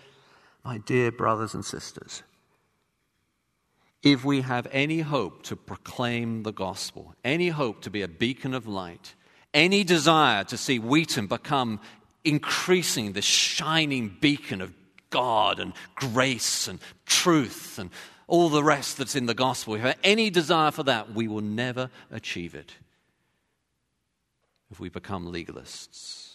my 0.64 0.78
dear 0.78 1.12
brothers 1.12 1.54
and 1.54 1.64
sisters, 1.64 2.22
if 4.02 4.25
we 4.25 4.40
have 4.40 4.66
any 4.73 5.00
hope 5.00 5.42
to 5.44 5.56
proclaim 5.56 6.42
the 6.42 6.52
gospel, 6.52 7.14
any 7.25 7.49
hope 7.49 7.82
to 7.82 7.90
be 7.90 8.02
a 8.02 8.09
beacon 8.09 8.54
of 8.54 8.66
light, 8.66 9.14
any 9.54 9.85
desire 9.85 10.44
to 10.44 10.56
see 10.56 10.78
Wheaton 10.78 11.26
become 11.26 11.80
increasing 12.25 13.12
the 13.12 13.23
shining 13.23 14.16
beacon 14.21 14.61
of 14.61 14.73
God 15.11 15.61
and 15.61 15.73
grace 15.94 16.66
and 16.66 16.80
truth 17.06 17.78
and 17.78 17.90
all 18.26 18.49
the 18.49 18.64
rest 18.64 18.97
that's 18.97 19.14
in 19.14 19.26
the 19.26 19.35
gospel, 19.35 19.75
if 19.75 19.82
we 19.82 19.88
have 19.88 19.99
any 20.02 20.30
desire 20.30 20.71
for 20.71 20.82
that, 20.85 21.12
we 21.12 21.28
will 21.28 21.42
never 21.42 21.90
achieve 22.11 22.54
it 22.54 22.73
if 24.71 24.80
we 24.80 24.88
become 24.88 25.30
legalists. 25.30 26.32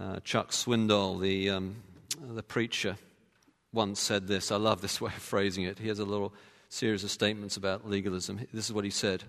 Uh, 0.00 0.20
Chuck 0.20 0.50
Swindoll, 0.50 1.20
the, 1.20 1.50
um, 1.50 1.76
the 2.34 2.42
preacher, 2.42 2.96
once 3.72 3.98
said 3.98 4.28
this. 4.28 4.52
I 4.52 4.56
love 4.56 4.80
this 4.80 5.00
way 5.00 5.12
of 5.14 5.22
phrasing 5.22 5.64
it. 5.64 5.78
He 5.78 5.88
has 5.88 5.98
a 5.98 6.04
little 6.04 6.32
series 6.68 7.02
of 7.02 7.10
statements 7.10 7.56
about 7.56 7.88
legalism. 7.88 8.46
This 8.52 8.66
is 8.66 8.72
what 8.72 8.84
he 8.84 8.90
said 8.90 9.24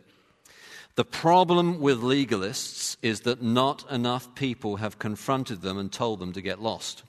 the 1.00 1.06
problem 1.06 1.80
with 1.80 2.02
legalists 2.02 2.98
is 3.02 3.22
that 3.22 3.42
not 3.42 3.90
enough 3.90 4.36
people 4.36 4.76
have 4.76 5.00
confronted 5.00 5.62
them 5.62 5.78
and 5.78 5.90
told 5.90 6.20
them 6.20 6.34
to 6.34 6.42
get 6.42 6.62
lost. 6.62 7.04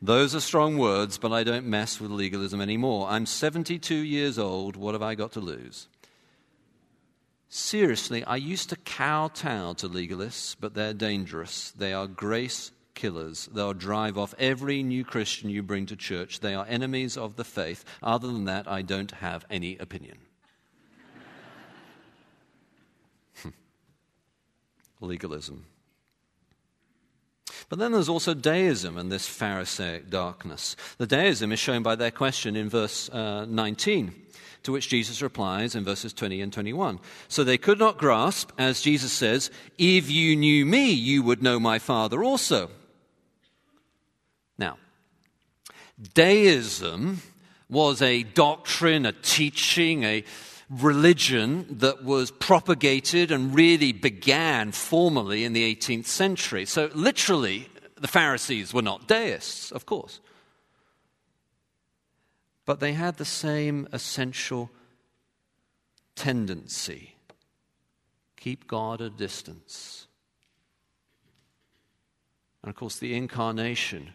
Those 0.00 0.32
are 0.34 0.40
strong 0.40 0.78
words, 0.78 1.18
but 1.18 1.32
I 1.32 1.42
don't 1.42 1.66
mess 1.66 2.00
with 2.00 2.12
legalism 2.12 2.60
anymore. 2.60 3.08
I'm 3.08 3.26
72 3.26 3.96
years 3.96 4.38
old. 4.38 4.76
What 4.76 4.94
have 4.94 5.02
I 5.02 5.16
got 5.16 5.32
to 5.32 5.40
lose? 5.40 5.88
Seriously, 7.56 8.22
I 8.22 8.36
used 8.36 8.68
to 8.68 8.76
kowtow 8.76 9.72
to 9.78 9.88
legalists, 9.88 10.54
but 10.60 10.74
they're 10.74 10.92
dangerous. 10.92 11.70
They 11.70 11.94
are 11.94 12.06
grace 12.06 12.70
killers. 12.94 13.48
They'll 13.50 13.72
drive 13.72 14.18
off 14.18 14.34
every 14.38 14.82
new 14.82 15.04
Christian 15.04 15.48
you 15.48 15.62
bring 15.62 15.86
to 15.86 15.96
church. 15.96 16.40
They 16.40 16.54
are 16.54 16.66
enemies 16.68 17.16
of 17.16 17.36
the 17.36 17.44
faith. 17.44 17.82
Other 18.02 18.26
than 18.26 18.44
that, 18.44 18.68
I 18.68 18.82
don't 18.82 19.10
have 19.10 19.46
any 19.48 19.78
opinion. 19.78 20.18
legalism. 25.00 25.64
But 27.70 27.78
then 27.78 27.92
there's 27.92 28.10
also 28.10 28.34
deism 28.34 28.98
and 28.98 29.10
this 29.10 29.26
Pharisaic 29.26 30.10
darkness. 30.10 30.76
The 30.98 31.06
deism 31.06 31.52
is 31.52 31.58
shown 31.58 31.82
by 31.82 31.96
their 31.96 32.10
question 32.10 32.54
in 32.54 32.68
verse 32.68 33.08
uh, 33.08 33.46
19, 33.46 34.25
to 34.66 34.72
which 34.72 34.88
Jesus 34.88 35.22
replies 35.22 35.76
in 35.76 35.84
verses 35.84 36.12
20 36.12 36.40
and 36.40 36.52
21. 36.52 36.98
So 37.28 37.44
they 37.44 37.56
could 37.56 37.78
not 37.78 37.98
grasp, 37.98 38.50
as 38.58 38.82
Jesus 38.82 39.12
says, 39.12 39.48
If 39.78 40.10
you 40.10 40.34
knew 40.34 40.66
me, 40.66 40.90
you 40.90 41.22
would 41.22 41.40
know 41.40 41.60
my 41.60 41.78
Father 41.78 42.24
also. 42.24 42.70
Now, 44.58 44.78
deism 46.14 47.22
was 47.70 48.02
a 48.02 48.24
doctrine, 48.24 49.06
a 49.06 49.12
teaching, 49.12 50.02
a 50.02 50.24
religion 50.68 51.66
that 51.78 52.02
was 52.02 52.32
propagated 52.32 53.30
and 53.30 53.54
really 53.54 53.92
began 53.92 54.72
formally 54.72 55.44
in 55.44 55.52
the 55.52 55.76
18th 55.76 56.06
century. 56.06 56.66
So, 56.66 56.90
literally, 56.92 57.68
the 58.00 58.08
Pharisees 58.08 58.74
were 58.74 58.82
not 58.82 59.06
deists, 59.06 59.70
of 59.70 59.86
course. 59.86 60.18
But 62.66 62.80
they 62.80 62.92
had 62.92 63.16
the 63.16 63.24
same 63.24 63.88
essential 63.92 64.70
tendency 66.14 67.16
keep 68.36 68.68
God 68.68 69.00
at 69.00 69.06
a 69.08 69.10
distance. 69.10 70.06
And 72.62 72.70
of 72.70 72.76
course, 72.76 72.96
the 72.96 73.14
incarnation 73.14 74.12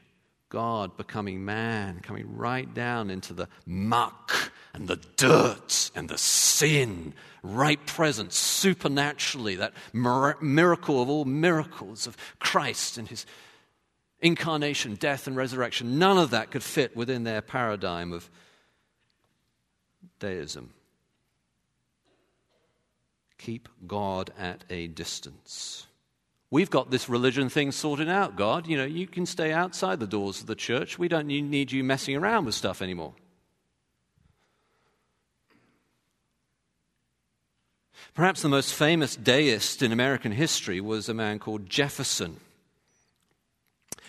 God 0.48 0.96
becoming 0.96 1.44
man, 1.44 2.00
coming 2.02 2.38
right 2.38 2.72
down 2.74 3.10
into 3.10 3.34
the 3.34 3.48
muck 3.66 4.52
and 4.74 4.88
the 4.88 5.02
dirt 5.18 5.92
and 5.96 6.08
the 6.08 6.18
sin, 6.18 7.14
right 7.42 7.86
present 7.86 8.34
supernaturally, 8.34 9.56
that 9.56 9.74
miracle 9.94 11.02
of 11.02 11.10
all 11.10 11.26
miracles 11.26 12.08
of 12.08 12.18
Christ 12.40 12.98
and 12.98 13.08
his 13.08 13.26
incarnation, 14.22 14.96
death, 14.96 15.28
and 15.28 15.36
resurrection. 15.36 15.98
None 16.00 16.18
of 16.18 16.32
that 16.32 16.52
could 16.52 16.64
fit 16.64 16.96
within 16.96 17.24
their 17.24 17.42
paradigm 17.42 18.14
of 18.14 18.30
deism. 20.20 20.74
Keep 23.38 23.70
God 23.88 24.32
at 24.38 24.64
a 24.70 24.88
distance. 24.88 25.88
We've 26.52 26.70
got 26.70 26.92
this 26.92 27.10
religion 27.10 27.50
thing 27.50 27.72
sorted 27.72 28.10
out, 28.10 28.36
God. 28.36 28.68
You 28.68 28.78
know, 28.78 28.86
you 28.86 29.08
can 29.08 29.26
stay 29.26 29.52
outside 29.52 30.00
the 30.00 30.06
doors 30.06 30.42
of 30.42 30.48
the 30.48 30.56
church. 30.56 31.00
We 31.00 31.08
don't 31.08 31.28
need 31.28 31.72
you 31.72 31.84
messing 31.84 32.16
around 32.16 32.46
with 32.46 32.56
stuff 32.56 32.82
anymore. 32.82 33.14
Perhaps 38.14 38.42
the 38.42 38.50
most 38.50 38.74
famous 38.74 39.16
deist 39.16 39.82
in 39.82 39.94
American 39.94 40.34
history 40.34 40.82
was 40.82 41.08
a 41.08 41.14
man 41.14 41.40
called 41.40 41.70
Jefferson. 41.70 42.42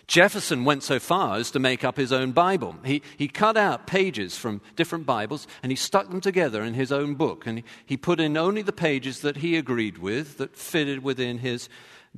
Jefferson 0.07 0.65
went 0.65 0.83
so 0.83 0.99
far 0.99 1.37
as 1.37 1.51
to 1.53 1.59
make 1.59 1.85
up 1.85 1.97
his 1.97 2.13
own 2.13 2.33
Bible. 2.33 2.77
He, 2.85 3.03
he 3.17 3.29
cut 3.29 3.57
out 3.57 3.87
pages 3.87 4.37
from 4.37 4.61
different 4.77 5.07
Bibles 5.07 5.47
and 5.63 5.73
he 5.73 5.77
stuck 5.77 6.11
them 6.11 6.21
together 6.21 6.63
in 6.63 6.75
his 6.75 6.93
own 6.93 7.15
book. 7.15 7.47
And 7.47 7.63
he 7.87 7.97
put 7.97 8.21
in 8.21 8.37
only 8.37 8.63
the 8.63 8.73
pages 8.73 9.21
that 9.21 9.39
he 9.39 9.57
agreed 9.57 9.99
with, 9.99 10.39
that 10.39 10.57
fitted 10.57 11.03
within 11.03 11.39
his 11.39 11.69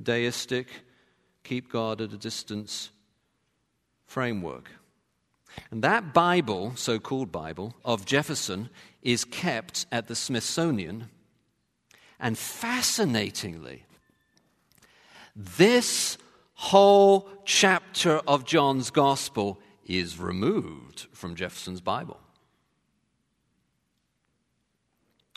deistic, 0.01 0.67
keep 1.43 1.71
God 1.71 2.01
at 2.01 2.11
a 2.11 2.17
distance 2.17 2.89
framework. 4.07 4.69
And 5.71 5.83
that 5.83 6.13
Bible, 6.13 6.73
so 6.75 6.99
called 6.99 7.31
Bible, 7.31 7.75
of 7.85 8.05
Jefferson 8.05 8.69
is 9.01 9.23
kept 9.23 9.85
at 9.91 10.07
the 10.07 10.15
Smithsonian. 10.15 11.09
And 12.19 12.37
fascinatingly, 12.37 13.85
this 15.35 16.17
whole 16.55 17.29
chapter 17.45 18.21
of 18.27 18.45
John's 18.45 18.89
Gospel 18.89 19.59
is 19.85 20.19
removed 20.19 21.07
from 21.13 21.35
Jefferson's 21.35 21.81
Bible. 21.81 22.19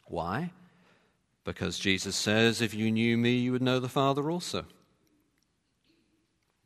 Why? 0.06 0.52
Because 1.44 1.78
Jesus 1.78 2.16
says, 2.16 2.60
If 2.62 2.74
you 2.74 2.90
knew 2.90 3.16
me, 3.16 3.36
you 3.36 3.52
would 3.52 3.62
know 3.62 3.78
the 3.78 3.88
Father 3.88 4.30
also. 4.30 4.64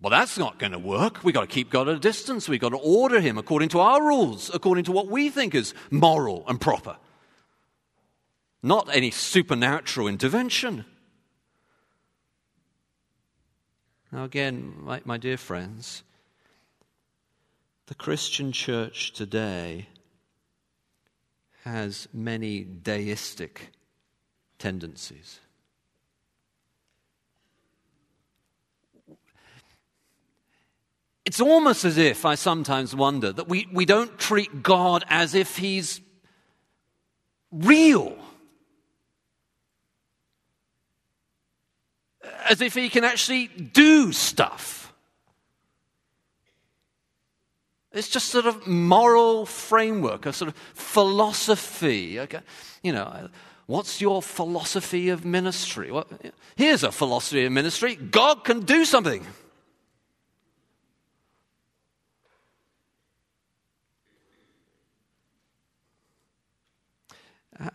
Well, 0.01 0.11
that's 0.11 0.37
not 0.37 0.59
going 0.59 0.73
to 0.73 0.81
work. 0.81 1.23
We've 1.23 1.35
got 1.35 1.43
to 1.43 1.47
keep 1.47 1.71
God 1.71 1.89
at 1.89 1.95
a 1.95 2.01
distance. 2.01 2.49
We've 2.49 2.61
got 2.61 2.71
to 2.71 2.77
order 2.77 3.21
him 3.21 3.39
according 3.39 3.69
to 3.71 3.81
our 3.81 4.05
rules, 4.05 4.51
according 4.53 4.85
to 4.85 4.93
what 4.93 5.07
we 5.07 5.31
think 5.31 5.55
is 5.55 5.75
moral 5.91 6.45
and 6.49 6.61
proper. 6.61 6.97
Not 8.65 8.89
any 8.93 9.13
supernatural 9.13 10.09
intervention. 10.09 10.85
Now, 14.13 14.25
again, 14.25 14.75
my, 14.79 15.01
my 15.07 15.17
dear 15.17 15.39
friends, 15.39 16.03
the 17.87 17.95
Christian 17.95 18.53
church 18.53 19.15
today 19.15 19.89
has 21.65 22.09
many 22.13 22.63
deistic 22.63 23.71
tendencies. 24.59 25.41
It's 31.25 31.41
almost 31.41 31.87
as 31.87 31.97
if 31.97 32.27
I 32.27 32.35
sometimes 32.35 32.95
wonder 32.95 33.33
that 33.33 33.49
we, 33.49 33.67
we 33.73 33.87
don't 33.87 34.19
treat 34.19 34.63
God 34.63 35.05
as 35.09 35.35
if 35.35 35.57
He's 35.57 36.03
real. 37.51 38.19
As 42.49 42.61
if 42.61 42.75
He 42.75 42.89
can 42.89 43.05
actually 43.05 43.47
do 43.49 44.13
stuff. 44.13 44.93
It's 47.93 48.09
just 48.09 48.29
sort 48.29 48.47
of 48.47 48.67
moral 48.67 49.45
framework, 49.45 50.25
a 50.25 50.33
sort 50.33 50.49
of 50.49 50.57
philosophy. 50.75 52.19
Okay? 52.21 52.41
You 52.83 52.93
know, 52.93 53.29
what's 53.67 54.01
your 54.01 54.23
philosophy 54.23 55.11
of 55.11 55.25
ministry? 55.25 55.91
Well, 55.91 56.07
here's 56.57 56.83
a 56.83 56.93
philosophy 56.93 57.45
of 57.45 57.53
ministry 57.53 57.97
God 57.97 58.45
can 58.45 58.61
do 58.61 58.85
something. 58.85 59.27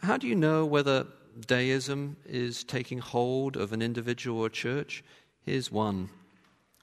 How 0.01 0.17
do 0.17 0.27
you 0.27 0.35
know 0.35 0.65
whether 0.65 1.05
deism 1.41 2.17
is 2.25 2.63
taking 2.63 2.99
hold 2.99 3.55
of 3.57 3.73
an 3.73 3.81
individual 3.81 4.39
or 4.39 4.49
church? 4.49 5.03
Here's 5.41 5.71
one, 5.71 6.09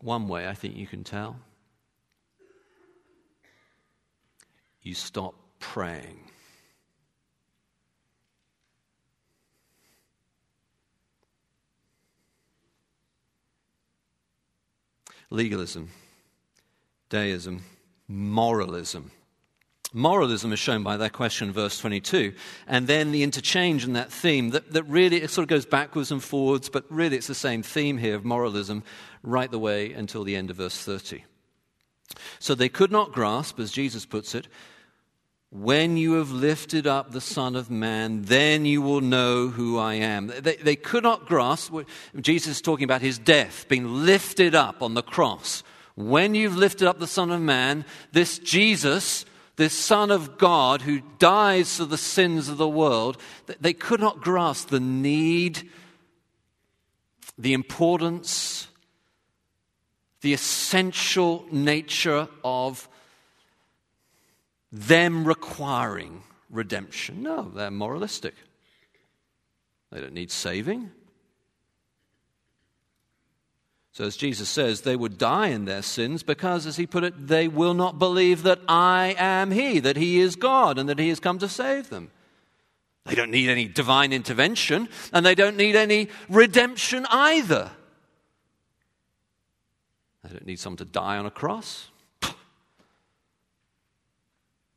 one 0.00 0.28
way 0.28 0.48
I 0.48 0.54
think 0.54 0.76
you 0.76 0.86
can 0.86 1.04
tell. 1.04 1.36
You 4.82 4.94
stop 4.94 5.34
praying. 5.60 6.30
Legalism, 15.30 15.88
deism, 17.08 17.62
moralism 18.06 19.10
Moralism 19.96 20.52
is 20.52 20.58
shown 20.58 20.82
by 20.82 20.96
that 20.96 21.12
question, 21.12 21.52
verse 21.52 21.78
22, 21.78 22.34
and 22.66 22.88
then 22.88 23.12
the 23.12 23.22
interchange 23.22 23.84
in 23.84 23.92
that 23.92 24.10
theme 24.10 24.50
that, 24.50 24.72
that 24.72 24.82
really 24.82 25.22
it 25.22 25.30
sort 25.30 25.44
of 25.44 25.48
goes 25.48 25.64
backwards 25.64 26.10
and 26.10 26.20
forwards, 26.20 26.68
but 26.68 26.84
really 26.90 27.16
it's 27.16 27.28
the 27.28 27.34
same 27.34 27.62
theme 27.62 27.96
here 27.96 28.16
of 28.16 28.24
moralism 28.24 28.82
right 29.22 29.52
the 29.52 29.58
way 29.58 29.92
until 29.92 30.24
the 30.24 30.34
end 30.34 30.50
of 30.50 30.56
verse 30.56 30.76
30. 30.82 31.22
So 32.40 32.56
they 32.56 32.68
could 32.68 32.90
not 32.90 33.12
grasp, 33.12 33.60
as 33.60 33.70
Jesus 33.70 34.04
puts 34.04 34.34
it, 34.34 34.48
when 35.50 35.96
you 35.96 36.14
have 36.14 36.32
lifted 36.32 36.88
up 36.88 37.12
the 37.12 37.20
Son 37.20 37.54
of 37.54 37.70
Man, 37.70 38.22
then 38.22 38.66
you 38.66 38.82
will 38.82 39.00
know 39.00 39.46
who 39.46 39.78
I 39.78 39.94
am. 39.94 40.26
They, 40.26 40.56
they 40.56 40.74
could 40.74 41.04
not 41.04 41.26
grasp, 41.26 41.72
Jesus 42.20 42.56
is 42.56 42.60
talking 42.60 42.82
about 42.82 43.00
his 43.00 43.16
death, 43.16 43.68
being 43.68 44.04
lifted 44.04 44.56
up 44.56 44.82
on 44.82 44.94
the 44.94 45.02
cross. 45.02 45.62
When 45.94 46.34
you've 46.34 46.56
lifted 46.56 46.88
up 46.88 46.98
the 46.98 47.06
Son 47.06 47.30
of 47.30 47.40
Man, 47.40 47.84
this 48.10 48.40
Jesus 48.40 49.24
this 49.56 49.72
Son 49.72 50.10
of 50.10 50.38
God 50.38 50.82
who 50.82 51.02
dies 51.18 51.76
for 51.76 51.84
the 51.84 51.98
sins 51.98 52.48
of 52.48 52.56
the 52.56 52.68
world, 52.68 53.18
they 53.60 53.72
could 53.72 54.00
not 54.00 54.20
grasp 54.20 54.68
the 54.68 54.80
need, 54.80 55.70
the 57.38 57.52
importance, 57.52 58.68
the 60.22 60.32
essential 60.32 61.44
nature 61.52 62.28
of 62.42 62.88
them 64.72 65.24
requiring 65.24 66.24
redemption. 66.50 67.22
No, 67.22 67.42
they're 67.42 67.70
moralistic. 67.70 68.34
They 69.92 70.00
don't 70.00 70.14
need 70.14 70.32
saving. 70.32 70.90
So, 73.94 74.02
as 74.02 74.16
Jesus 74.16 74.48
says, 74.48 74.80
they 74.80 74.96
would 74.96 75.18
die 75.18 75.46
in 75.48 75.66
their 75.66 75.80
sins 75.80 76.24
because, 76.24 76.66
as 76.66 76.76
he 76.76 76.84
put 76.84 77.04
it, 77.04 77.28
they 77.28 77.46
will 77.46 77.74
not 77.74 77.96
believe 77.96 78.42
that 78.42 78.58
I 78.68 79.14
am 79.16 79.52
He, 79.52 79.78
that 79.78 79.96
He 79.96 80.18
is 80.18 80.34
God, 80.34 80.78
and 80.78 80.88
that 80.88 80.98
He 80.98 81.10
has 81.10 81.20
come 81.20 81.38
to 81.38 81.48
save 81.48 81.90
them. 81.90 82.10
They 83.04 83.14
don't 83.14 83.30
need 83.30 83.48
any 83.48 83.68
divine 83.68 84.12
intervention, 84.12 84.88
and 85.12 85.24
they 85.24 85.36
don't 85.36 85.56
need 85.56 85.76
any 85.76 86.08
redemption 86.28 87.06
either. 87.08 87.70
They 90.24 90.30
don't 90.30 90.46
need 90.46 90.58
someone 90.58 90.78
to 90.78 90.84
die 90.84 91.16
on 91.16 91.26
a 91.26 91.30
cross. 91.30 91.88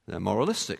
They're 0.05 0.19
moralistic. 0.19 0.79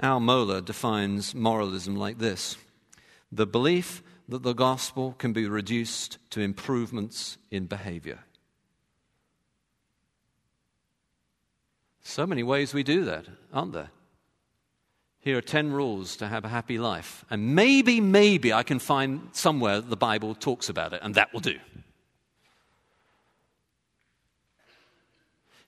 Al 0.00 0.18
Mohler 0.18 0.64
defines 0.64 1.32
moralism 1.32 1.94
like 1.94 2.18
this 2.18 2.56
the 3.34 3.46
belief 3.46 4.02
that 4.28 4.42
the 4.42 4.52
gospel 4.52 5.14
can 5.18 5.32
be 5.32 5.46
reduced 5.46 6.18
to 6.30 6.40
improvements 6.40 7.36
in 7.50 7.66
behavior. 7.66 8.20
So 12.00 12.26
many 12.26 12.42
ways 12.42 12.72
we 12.72 12.82
do 12.82 13.04
that, 13.04 13.26
aren't 13.52 13.72
there? 13.72 13.90
Here 15.18 15.38
are 15.38 15.42
10 15.42 15.72
rules 15.72 16.16
to 16.18 16.28
have 16.28 16.44
a 16.44 16.48
happy 16.48 16.78
life. 16.78 17.24
And 17.30 17.54
maybe, 17.54 18.00
maybe 18.00 18.52
I 18.52 18.62
can 18.62 18.78
find 18.78 19.30
somewhere 19.32 19.80
the 19.80 19.96
Bible 19.96 20.34
talks 20.34 20.68
about 20.68 20.92
it, 20.92 21.00
and 21.02 21.14
that 21.14 21.32
will 21.32 21.40
do. 21.40 21.58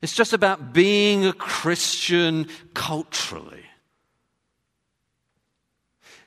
It's 0.02 0.14
just 0.14 0.34
about 0.34 0.74
being 0.74 1.26
a 1.26 1.32
Christian 1.32 2.48
culturally. 2.74 3.64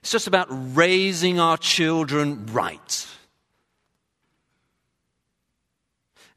It's 0.02 0.12
just 0.12 0.28
about 0.28 0.48
raising 0.50 1.40
our 1.40 1.58
children 1.58 2.46
right. 2.48 3.08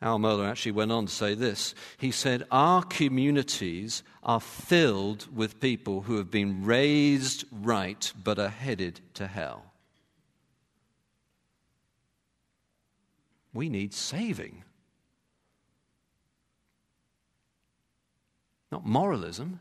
Al 0.03 0.19
Mohler 0.19 0.49
actually 0.51 0.73
went 0.73 0.91
on 0.91 1.07
to 1.07 1.13
say 1.13 1.35
this. 1.35 1.77
He 1.97 2.11
said, 2.11 2.45
Our 2.51 2.83
communities 2.83 4.03
are 4.25 4.41
filled 4.41 5.29
with 5.35 5.61
people 5.61 6.03
who 6.03 6.17
have 6.17 6.31
been 6.31 6.65
raised 6.65 7.45
right 7.53 8.13
but 8.23 8.39
are 8.41 8.49
headed 8.49 9.01
to 9.15 9.29
hell. 9.29 9.65
We 13.55 13.69
need 13.69 13.95
saving. 13.95 14.65
Not 18.73 18.85
moralism. 18.85 19.61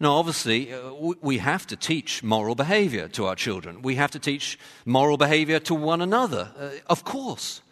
Now, 0.00 0.12
obviously, 0.12 0.72
uh, 0.72 0.92
we 1.20 1.38
have 1.38 1.66
to 1.66 1.76
teach 1.76 2.22
moral 2.22 2.54
behavior 2.54 3.08
to 3.08 3.26
our 3.26 3.34
children. 3.34 3.82
We 3.82 3.96
have 3.96 4.12
to 4.12 4.20
teach 4.20 4.58
moral 4.84 5.16
behavior 5.16 5.58
to 5.60 5.74
one 5.74 6.00
another, 6.00 6.52
uh, 6.56 6.70
of 6.86 7.04
course. 7.04 7.62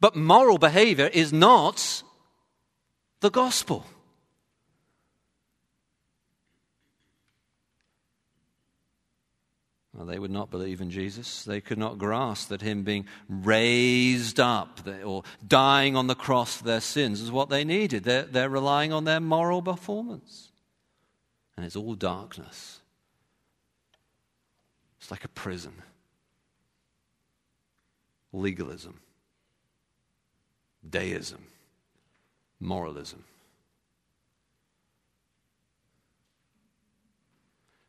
But 0.00 0.16
moral 0.16 0.56
behavior 0.56 1.10
is 1.12 1.32
not 1.34 2.02
the 3.20 3.30
gospel. 3.30 3.84
Well, 9.92 10.06
they 10.06 10.18
would 10.18 10.30
not 10.30 10.50
believe 10.50 10.80
in 10.80 10.90
Jesus. 10.90 11.44
They 11.44 11.60
could 11.60 11.78
not 11.78 11.98
grasp 11.98 12.48
that 12.48 12.62
Him 12.62 12.84
being 12.84 13.06
raised 13.28 14.40
up 14.40 14.80
or 15.04 15.24
dying 15.46 15.94
on 15.94 16.06
the 16.06 16.14
cross 16.14 16.56
for 16.56 16.64
their 16.64 16.80
sins 16.80 17.20
is 17.20 17.30
what 17.30 17.50
they 17.50 17.64
needed. 17.64 18.04
They're, 18.04 18.22
they're 18.22 18.48
relying 18.48 18.94
on 18.94 19.04
their 19.04 19.20
moral 19.20 19.60
performance 19.60 20.50
and 21.56 21.64
it's 21.64 21.76
all 21.76 21.94
darkness. 21.94 22.80
It's 25.00 25.10
like 25.10 25.24
a 25.24 25.28
prison. 25.28 25.74
Legalism, 28.32 29.00
deism, 30.88 31.44
moralism. 32.58 33.24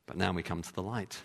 But 0.06 0.18
now 0.18 0.32
we 0.32 0.44
come 0.44 0.62
to 0.62 0.74
the 0.74 0.84
light. 0.84 1.18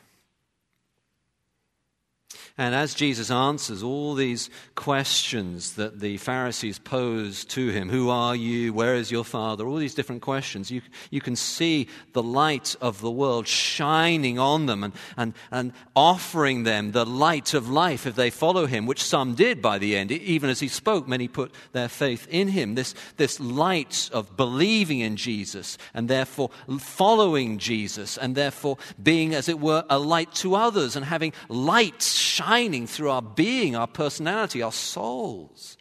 And 2.60 2.74
as 2.74 2.94
Jesus 2.94 3.30
answers 3.30 3.82
all 3.82 4.14
these 4.14 4.50
questions 4.74 5.74
that 5.76 6.00
the 6.00 6.18
Pharisees 6.18 6.78
pose 6.78 7.44
to 7.46 7.68
him 7.70 7.88
who 7.88 8.10
are 8.10 8.36
you? 8.36 8.74
Where 8.74 8.94
is 8.96 9.10
your 9.10 9.24
Father? 9.24 9.66
All 9.66 9.76
these 9.76 9.94
different 9.94 10.20
questions 10.20 10.70
you, 10.70 10.82
you 11.10 11.22
can 11.22 11.36
see 11.36 11.88
the 12.12 12.22
light 12.22 12.76
of 12.80 13.00
the 13.00 13.10
world 13.10 13.48
shining 13.48 14.38
on 14.38 14.66
them 14.66 14.84
and, 14.84 14.92
and, 15.16 15.34
and 15.50 15.72
offering 15.96 16.64
them 16.64 16.92
the 16.92 17.06
light 17.06 17.54
of 17.54 17.70
life 17.70 18.06
if 18.06 18.14
they 18.14 18.28
follow 18.28 18.66
him, 18.66 18.84
which 18.84 19.02
some 19.02 19.34
did 19.34 19.62
by 19.62 19.78
the 19.78 19.96
end. 19.96 20.12
Even 20.12 20.50
as 20.50 20.60
he 20.60 20.68
spoke, 20.68 21.08
many 21.08 21.28
put 21.28 21.54
their 21.72 21.88
faith 21.88 22.28
in 22.30 22.48
him. 22.48 22.74
This, 22.74 22.94
this 23.16 23.40
light 23.40 24.10
of 24.12 24.36
believing 24.36 25.00
in 25.00 25.16
Jesus 25.16 25.78
and 25.94 26.08
therefore 26.08 26.50
following 26.78 27.56
Jesus 27.56 28.18
and 28.18 28.34
therefore 28.34 28.76
being, 29.02 29.34
as 29.34 29.48
it 29.48 29.60
were, 29.60 29.84
a 29.88 29.98
light 29.98 30.34
to 30.34 30.56
others 30.56 30.94
and 30.94 31.06
having 31.06 31.32
light 31.48 32.02
shining 32.20 32.86
through 32.86 33.10
our 33.10 33.22
being, 33.22 33.74
our 33.74 33.86
personality, 33.86 34.62
our 34.62 34.72
souls. 34.72 35.76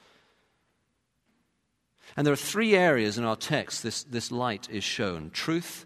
And 2.16 2.26
there 2.26 2.34
are 2.34 2.38
three 2.38 2.76
areas 2.76 3.18
in 3.18 3.24
our 3.24 3.36
text 3.36 3.84
this, 3.84 4.04
this 4.04 4.32
light 4.32 4.68
is 4.70 4.84
shown 4.84 5.30
truth, 5.32 5.86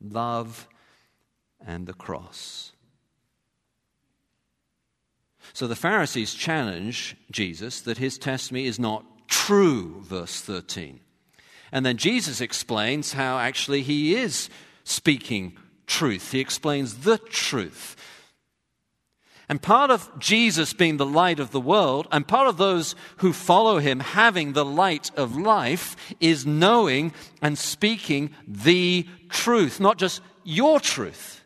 love, 0.00 0.68
and 1.64 1.86
the 1.86 1.94
cross. 1.94 2.72
So 5.52 5.66
the 5.66 5.76
Pharisees 5.76 6.34
challenge 6.34 7.16
Jesus 7.30 7.80
that 7.82 7.98
his 7.98 8.18
testimony 8.18 8.66
is 8.66 8.78
not 8.78 9.04
true, 9.28 10.00
verse 10.00 10.40
13. 10.40 11.00
And 11.70 11.84
then 11.84 11.96
Jesus 11.96 12.40
explains 12.40 13.12
how 13.12 13.38
actually 13.38 13.82
he 13.82 14.14
is 14.14 14.48
speaking 14.84 15.56
truth. 15.86 16.32
He 16.32 16.40
explains 16.40 16.98
the 16.98 17.18
truth. 17.18 17.93
And 19.54 19.62
part 19.62 19.92
of 19.92 20.10
Jesus 20.18 20.72
being 20.72 20.96
the 20.96 21.06
light 21.06 21.38
of 21.38 21.52
the 21.52 21.60
world, 21.60 22.08
and 22.10 22.26
part 22.26 22.48
of 22.48 22.56
those 22.56 22.96
who 23.18 23.32
follow 23.32 23.78
him 23.78 24.00
having 24.00 24.52
the 24.52 24.64
light 24.64 25.12
of 25.16 25.36
life, 25.36 25.94
is 26.18 26.44
knowing 26.44 27.12
and 27.40 27.56
speaking 27.56 28.34
the 28.48 29.06
truth. 29.28 29.78
Not 29.78 29.96
just 29.96 30.22
your 30.42 30.80
truth, 30.80 31.44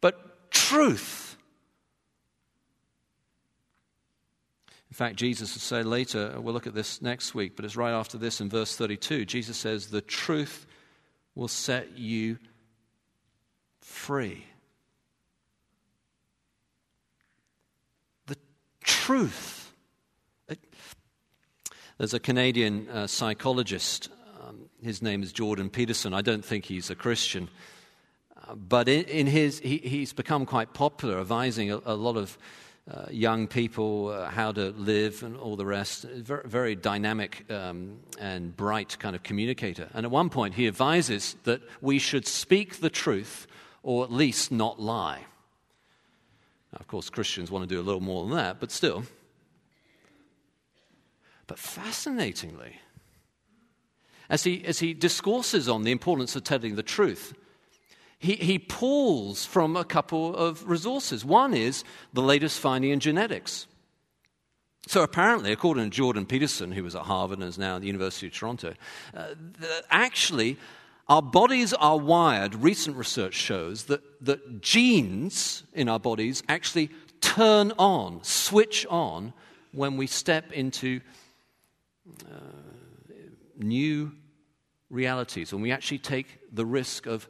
but 0.00 0.50
truth. 0.50 1.36
In 4.90 4.94
fact, 4.94 5.14
Jesus 5.14 5.54
will 5.54 5.60
say 5.60 5.84
later, 5.84 6.40
we'll 6.40 6.54
look 6.54 6.66
at 6.66 6.74
this 6.74 7.00
next 7.00 7.36
week, 7.36 7.54
but 7.54 7.64
it's 7.64 7.76
right 7.76 7.92
after 7.92 8.18
this 8.18 8.40
in 8.40 8.48
verse 8.48 8.74
32. 8.74 9.26
Jesus 9.26 9.56
says, 9.56 9.86
The 9.86 10.00
truth 10.00 10.66
will 11.36 11.46
set 11.46 11.96
you 11.96 12.38
free. 13.80 14.44
Truth. 19.00 19.72
There's 21.96 22.14
a 22.14 22.20
Canadian 22.20 22.88
uh, 22.88 23.06
psychologist. 23.06 24.10
Um, 24.46 24.68
his 24.82 25.00
name 25.00 25.22
is 25.22 25.32
Jordan 25.32 25.70
Peterson. 25.70 26.12
I 26.12 26.20
don't 26.20 26.44
think 26.44 26.66
he's 26.66 26.90
a 26.90 26.94
Christian. 26.94 27.48
Uh, 28.36 28.54
but 28.54 28.88
in, 28.88 29.04
in 29.04 29.26
his, 29.26 29.58
he, 29.58 29.78
he's 29.78 30.12
become 30.12 30.44
quite 30.44 30.74
popular, 30.74 31.18
advising 31.18 31.70
a, 31.70 31.80
a 31.86 31.94
lot 31.94 32.16
of 32.16 32.38
uh, 32.90 33.06
young 33.10 33.46
people 33.46 34.08
uh, 34.08 34.28
how 34.28 34.52
to 34.52 34.70
live 34.70 35.22
and 35.22 35.36
all 35.36 35.56
the 35.56 35.66
rest. 35.66 36.04
Very, 36.04 36.46
very 36.46 36.74
dynamic 36.74 37.50
um, 37.50 38.00
and 38.18 38.54
bright 38.54 38.98
kind 38.98 39.16
of 39.16 39.22
communicator. 39.22 39.88
And 39.94 40.04
at 40.04 40.10
one 40.10 40.28
point, 40.28 40.54
he 40.54 40.66
advises 40.66 41.36
that 41.44 41.62
we 41.80 41.98
should 41.98 42.26
speak 42.26 42.80
the 42.80 42.90
truth 42.90 43.46
or 43.82 44.04
at 44.04 44.12
least 44.12 44.52
not 44.52 44.78
lie. 44.78 45.24
Now, 46.72 46.78
of 46.80 46.86
course, 46.86 47.10
Christians 47.10 47.50
want 47.50 47.68
to 47.68 47.74
do 47.74 47.80
a 47.80 47.82
little 47.82 48.00
more 48.00 48.26
than 48.26 48.36
that, 48.36 48.60
but 48.60 48.70
still. 48.70 49.04
But 51.46 51.58
fascinatingly, 51.58 52.76
as 54.28 54.44
he, 54.44 54.64
as 54.64 54.78
he 54.78 54.94
discourses 54.94 55.68
on 55.68 55.82
the 55.82 55.90
importance 55.90 56.36
of 56.36 56.44
telling 56.44 56.76
the 56.76 56.82
truth, 56.82 57.34
he, 58.18 58.36
he 58.36 58.58
pulls 58.58 59.44
from 59.44 59.76
a 59.76 59.84
couple 59.84 60.36
of 60.36 60.68
resources. 60.68 61.24
One 61.24 61.54
is 61.54 61.82
the 62.12 62.22
latest 62.22 62.60
finding 62.60 62.90
in 62.90 63.00
genetics. 63.00 63.66
So, 64.86 65.02
apparently, 65.02 65.52
according 65.52 65.84
to 65.84 65.90
Jordan 65.90 66.26
Peterson, 66.26 66.72
who 66.72 66.84
was 66.84 66.94
at 66.94 67.02
Harvard 67.02 67.38
and 67.38 67.48
is 67.48 67.58
now 67.58 67.76
at 67.76 67.80
the 67.80 67.86
University 67.86 68.28
of 68.28 68.32
Toronto, 68.32 68.74
uh, 69.14 69.34
actually, 69.90 70.56
our 71.10 71.20
bodies 71.20 71.74
are 71.74 71.98
wired, 71.98 72.54
recent 72.54 72.96
research 72.96 73.34
shows 73.34 73.84
that, 73.86 74.00
that 74.24 74.62
genes 74.62 75.64
in 75.74 75.88
our 75.88 75.98
bodies 75.98 76.44
actually 76.48 76.88
turn 77.20 77.72
on, 77.78 78.22
switch 78.22 78.86
on, 78.88 79.32
when 79.72 79.96
we 79.96 80.06
step 80.06 80.52
into 80.52 81.00
uh, 82.30 82.34
new 83.58 84.12
realities, 84.88 85.52
when 85.52 85.62
we 85.62 85.72
actually 85.72 85.98
take 85.98 86.38
the 86.52 86.64
risk 86.64 87.06
of 87.06 87.28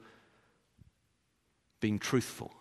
being 1.81 1.99
truthful. 1.99 2.53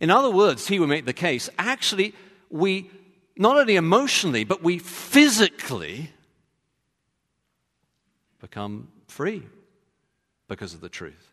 In 0.00 0.10
other 0.10 0.30
words, 0.30 0.68
he 0.68 0.78
would 0.78 0.90
make 0.90 1.06
the 1.06 1.14
case 1.14 1.48
actually, 1.58 2.14
we 2.50 2.90
not 3.38 3.56
only 3.56 3.76
emotionally, 3.76 4.44
but 4.44 4.62
we 4.62 4.78
physically 4.78 6.10
become 8.44 8.88
free 9.08 9.42
because 10.48 10.74
of 10.74 10.82
the 10.82 10.90
truth. 10.90 11.30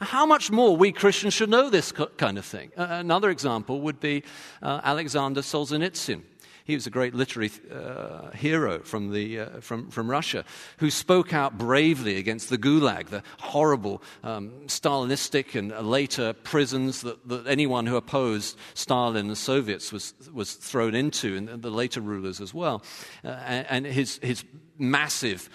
How 0.00 0.24
much 0.24 0.50
more 0.50 0.74
we 0.74 0.92
Christians 0.92 1.34
should 1.34 1.50
know 1.50 1.68
this 1.68 1.92
kind 2.16 2.38
of 2.38 2.46
thing. 2.46 2.72
Another 2.74 3.28
example 3.28 3.82
would 3.82 4.00
be 4.00 4.24
uh, 4.62 4.80
Alexander 4.82 5.42
Solzhenitsyn. 5.42 6.22
He 6.64 6.74
was 6.74 6.86
a 6.86 6.90
great 6.90 7.14
literary 7.14 7.50
uh, 7.72 8.30
hero 8.30 8.80
from, 8.80 9.12
the, 9.12 9.40
uh, 9.40 9.60
from, 9.60 9.90
from 9.90 10.10
Russia 10.10 10.44
who 10.78 10.90
spoke 10.90 11.32
out 11.32 11.58
bravely 11.58 12.18
against 12.18 12.50
the 12.50 12.58
Gulag, 12.58 13.08
the 13.08 13.22
horrible 13.38 14.02
um, 14.22 14.52
Stalinistic 14.66 15.54
and 15.54 15.70
later 15.86 16.32
prisons 16.32 17.02
that, 17.02 17.28
that, 17.28 17.46
anyone 17.46 17.86
who 17.86 17.96
opposed 17.96 18.56
Stalin 18.74 19.16
and 19.16 19.30
the 19.30 19.36
Soviets 19.36 19.92
was, 19.92 20.14
was 20.32 20.54
thrown 20.54 20.94
into, 20.94 21.36
and 21.36 21.62
the 21.62 21.70
later 21.70 22.00
rulers 22.00 22.40
as 22.40 22.54
well. 22.54 22.82
Uh, 23.24 23.28
and, 23.28 23.66
and 23.68 23.86
his, 23.86 24.18
his 24.22 24.44
massive 24.78 25.48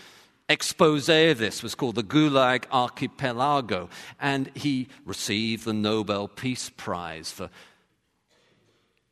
expose 0.50 1.10
of 1.10 1.38
this 1.38 1.62
was 1.62 1.76
called 1.76 1.96
the 1.96 2.04
Gulag 2.04 2.66
Archipelago, 2.72 3.90
and 4.20 4.50
he 4.56 4.88
received 5.06 5.66
the 5.66 5.74
Nobel 5.74 6.28
Peace 6.28 6.70
Prize 6.70 7.32
for 7.32 7.50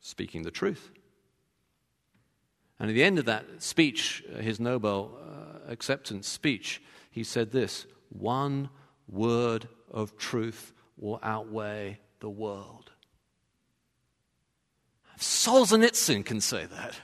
speaking 0.02 0.44
the 0.44 0.52
truth. 0.52 0.92
And 2.80 2.90
at 2.90 2.94
the 2.94 3.04
end 3.04 3.20
of 3.20 3.26
that 3.26 3.46
speech, 3.62 4.24
uh, 4.34 4.40
his 4.42 4.60
Nobel 4.60 5.18
uh, 5.18 5.72
acceptance 5.72 6.28
speech, 6.28 6.82
he 7.10 7.24
said 7.24 7.52
this 7.52 7.86
one 8.10 8.70
word 9.08 9.68
of 9.92 10.18
truth 10.18 10.74
will 10.98 11.20
outweigh 11.24 12.00
the 12.20 12.30
world. 12.30 12.92
If 15.16 15.22
Solzhenitsyn 15.22 16.26
can 16.26 16.42
say 16.42 16.66
that. 16.66 17.00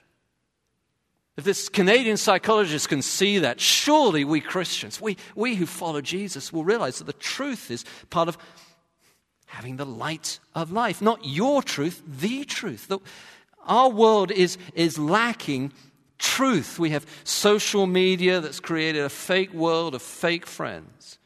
If 1.37 1.45
this 1.45 1.69
Canadian 1.69 2.17
psychologist 2.17 2.89
can 2.89 3.01
see 3.01 3.39
that, 3.39 3.61
surely 3.61 4.25
we 4.25 4.41
Christians, 4.41 4.99
we, 4.99 5.17
we 5.33 5.55
who 5.55 5.65
follow 5.65 6.01
Jesus, 6.01 6.51
will 6.51 6.65
realize 6.65 6.97
that 6.97 7.05
the 7.05 7.13
truth 7.13 7.71
is 7.71 7.85
part 8.09 8.27
of 8.27 8.37
having 9.45 9.77
the 9.77 9.85
light 9.85 10.39
of 10.53 10.71
life. 10.71 11.01
Not 11.01 11.25
your 11.25 11.63
truth, 11.63 12.03
the 12.05 12.43
truth. 12.43 12.87
The, 12.89 12.99
our 13.65 13.89
world 13.89 14.31
is, 14.31 14.57
is 14.73 14.97
lacking 14.97 15.71
truth. 16.17 16.79
We 16.79 16.91
have 16.91 17.05
social 17.23 17.87
media 17.87 18.41
that's 18.41 18.59
created 18.59 19.03
a 19.03 19.09
fake 19.09 19.53
world 19.53 19.95
of 19.95 20.01
fake 20.01 20.45
friends. 20.45 21.17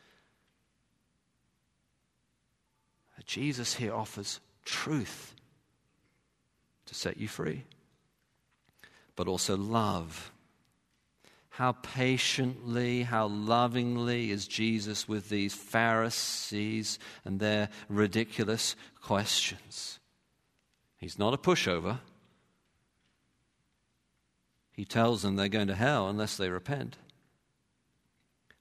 Jesus 3.26 3.74
here 3.76 3.94
offers 3.94 4.40
truth 4.64 5.34
to 6.86 6.96
set 6.96 7.18
you 7.18 7.28
free, 7.28 7.64
but 9.16 9.28
also 9.28 9.58
love. 9.58 10.32
How 11.50 11.72
patiently, 11.72 13.04
how 13.04 13.28
lovingly 13.28 14.30
is 14.30 14.48
Jesus 14.48 15.08
with 15.08 15.30
these 15.30 15.54
Pharisees 15.54 17.00
and 17.24 17.40
their 17.40 17.70
ridiculous 17.88 18.76
questions? 19.02 20.00
He's 20.98 21.18
not 21.18 21.34
a 21.34 21.38
pushover. 21.38 22.00
He 24.76 24.86
tells 24.86 25.22
them 25.22 25.36
they're 25.36 25.48
going 25.48 25.68
to 25.68 25.76
hell 25.76 26.10
unless 26.10 26.36
they 26.36 26.50
repent. 26.50 26.98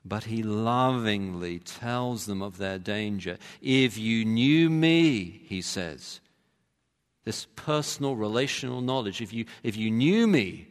But 0.04 0.24
he 0.24 0.42
lovingly 0.42 1.58
tells 1.58 2.26
them 2.26 2.42
of 2.42 2.58
their 2.58 2.78
danger. 2.78 3.38
If 3.60 3.96
you 3.98 4.24
knew 4.24 4.70
me, 4.70 5.42
he 5.46 5.62
says, 5.62 6.20
this 7.24 7.46
personal 7.56 8.14
relational 8.14 8.82
knowledge, 8.82 9.22
if 9.22 9.32
you, 9.32 9.46
if 9.62 9.76
you 9.76 9.90
knew 9.90 10.26
me, 10.26 10.68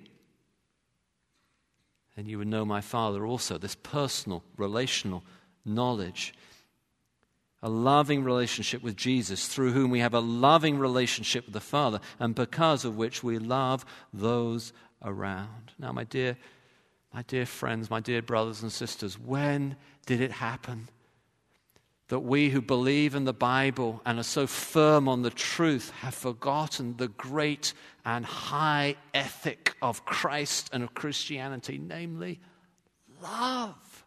then 2.15 2.27
you 2.27 2.37
would 2.37 2.47
know 2.47 2.63
my 2.63 2.79
Father 2.79 3.25
also. 3.25 3.57
This 3.57 3.75
personal 3.75 4.43
relational 4.55 5.23
knowledge. 5.65 6.33
A 7.63 7.69
loving 7.69 8.23
relationship 8.23 8.83
with 8.83 8.95
Jesus, 8.95 9.47
through 9.47 9.71
whom 9.71 9.89
we 9.89 9.99
have 9.99 10.13
a 10.13 10.19
loving 10.19 10.77
relationship 10.77 11.45
with 11.45 11.53
the 11.53 11.59
Father, 11.59 11.99
and 12.19 12.35
because 12.35 12.85
of 12.85 12.97
which 12.97 13.23
we 13.23 13.39
love 13.39 13.83
those 14.13 14.73
around. 15.03 15.73
Now, 15.77 15.91
my 15.91 16.03
dear, 16.03 16.37
my 17.13 17.23
dear 17.23 17.45
friends, 17.45 17.89
my 17.89 17.99
dear 17.99 18.21
brothers 18.21 18.61
and 18.61 18.71
sisters, 18.71 19.19
when 19.19 19.75
did 20.05 20.21
it 20.21 20.31
happen 20.31 20.89
that 22.09 22.19
we 22.19 22.49
who 22.49 22.61
believe 22.61 23.15
in 23.15 23.23
the 23.23 23.33
Bible 23.33 24.01
and 24.05 24.19
are 24.19 24.23
so 24.23 24.45
firm 24.45 25.07
on 25.07 25.21
the 25.21 25.29
truth 25.29 25.89
have 26.01 26.13
forgotten 26.13 26.95
the 26.97 27.07
great 27.07 27.73
and 28.05 28.25
high 28.25 28.95
ethic 29.13 29.75
of 29.81 30.05
Christ 30.05 30.69
and 30.73 30.83
of 30.83 30.93
Christianity, 30.93 31.77
namely 31.77 32.39
love? 33.21 34.05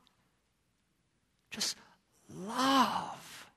Just 1.50 1.76
love. 2.28 3.48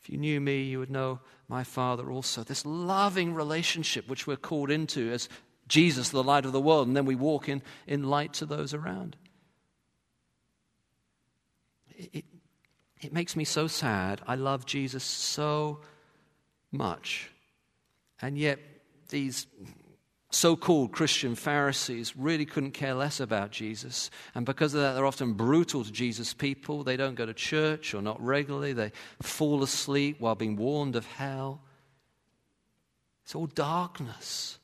If 0.00 0.08
you 0.08 0.16
knew 0.16 0.40
me, 0.40 0.62
you 0.62 0.78
would 0.78 0.90
know 0.90 1.20
my 1.48 1.64
Father 1.64 2.10
also. 2.10 2.44
This 2.44 2.64
loving 2.66 3.34
relationship 3.34 4.08
which 4.08 4.26
we're 4.26 4.36
called 4.36 4.70
into 4.70 5.10
as 5.10 5.28
Jesus, 5.66 6.10
the 6.10 6.22
light 6.22 6.44
of 6.44 6.52
the 6.52 6.60
world, 6.60 6.86
and 6.86 6.96
then 6.96 7.06
we 7.06 7.14
walk 7.14 7.48
in, 7.48 7.62
in 7.86 8.04
light 8.04 8.34
to 8.34 8.46
those 8.46 8.74
around. 8.74 9.16
It, 11.96 12.10
it, 12.12 12.24
it 13.00 13.12
makes 13.12 13.36
me 13.36 13.44
so 13.44 13.66
sad. 13.66 14.20
I 14.26 14.34
love 14.34 14.66
Jesus 14.66 15.04
so 15.04 15.80
much. 16.72 17.30
And 18.20 18.36
yet, 18.36 18.58
these 19.08 19.46
so 20.30 20.56
called 20.56 20.92
Christian 20.92 21.34
Pharisees 21.34 22.14
really 22.16 22.44
couldn't 22.44 22.72
care 22.72 22.94
less 22.94 23.18
about 23.18 23.50
Jesus. 23.50 24.10
And 24.34 24.44
because 24.44 24.74
of 24.74 24.82
that, 24.82 24.92
they're 24.92 25.06
often 25.06 25.32
brutal 25.32 25.84
to 25.84 25.90
Jesus' 25.90 26.34
people. 26.34 26.84
They 26.84 26.98
don't 26.98 27.14
go 27.14 27.24
to 27.24 27.32
church 27.32 27.94
or 27.94 28.02
not 28.02 28.22
regularly. 28.22 28.74
They 28.74 28.92
fall 29.22 29.62
asleep 29.62 30.20
while 30.20 30.34
being 30.34 30.56
warned 30.56 30.96
of 30.96 31.06
hell. 31.06 31.62
It's 33.24 33.34
all 33.34 33.46
darkness, 33.46 34.58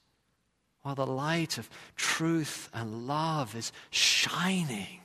while 0.83 0.95
the 0.95 1.07
light 1.07 1.57
of 1.57 1.71
truth 1.97 2.69
and 2.75 3.07
love 3.07 3.55
is 3.55 3.73
shining. 3.91 5.01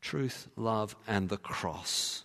Truth, 0.00 0.48
love, 0.56 0.96
and 1.06 1.28
the 1.28 1.36
cross. 1.36 2.24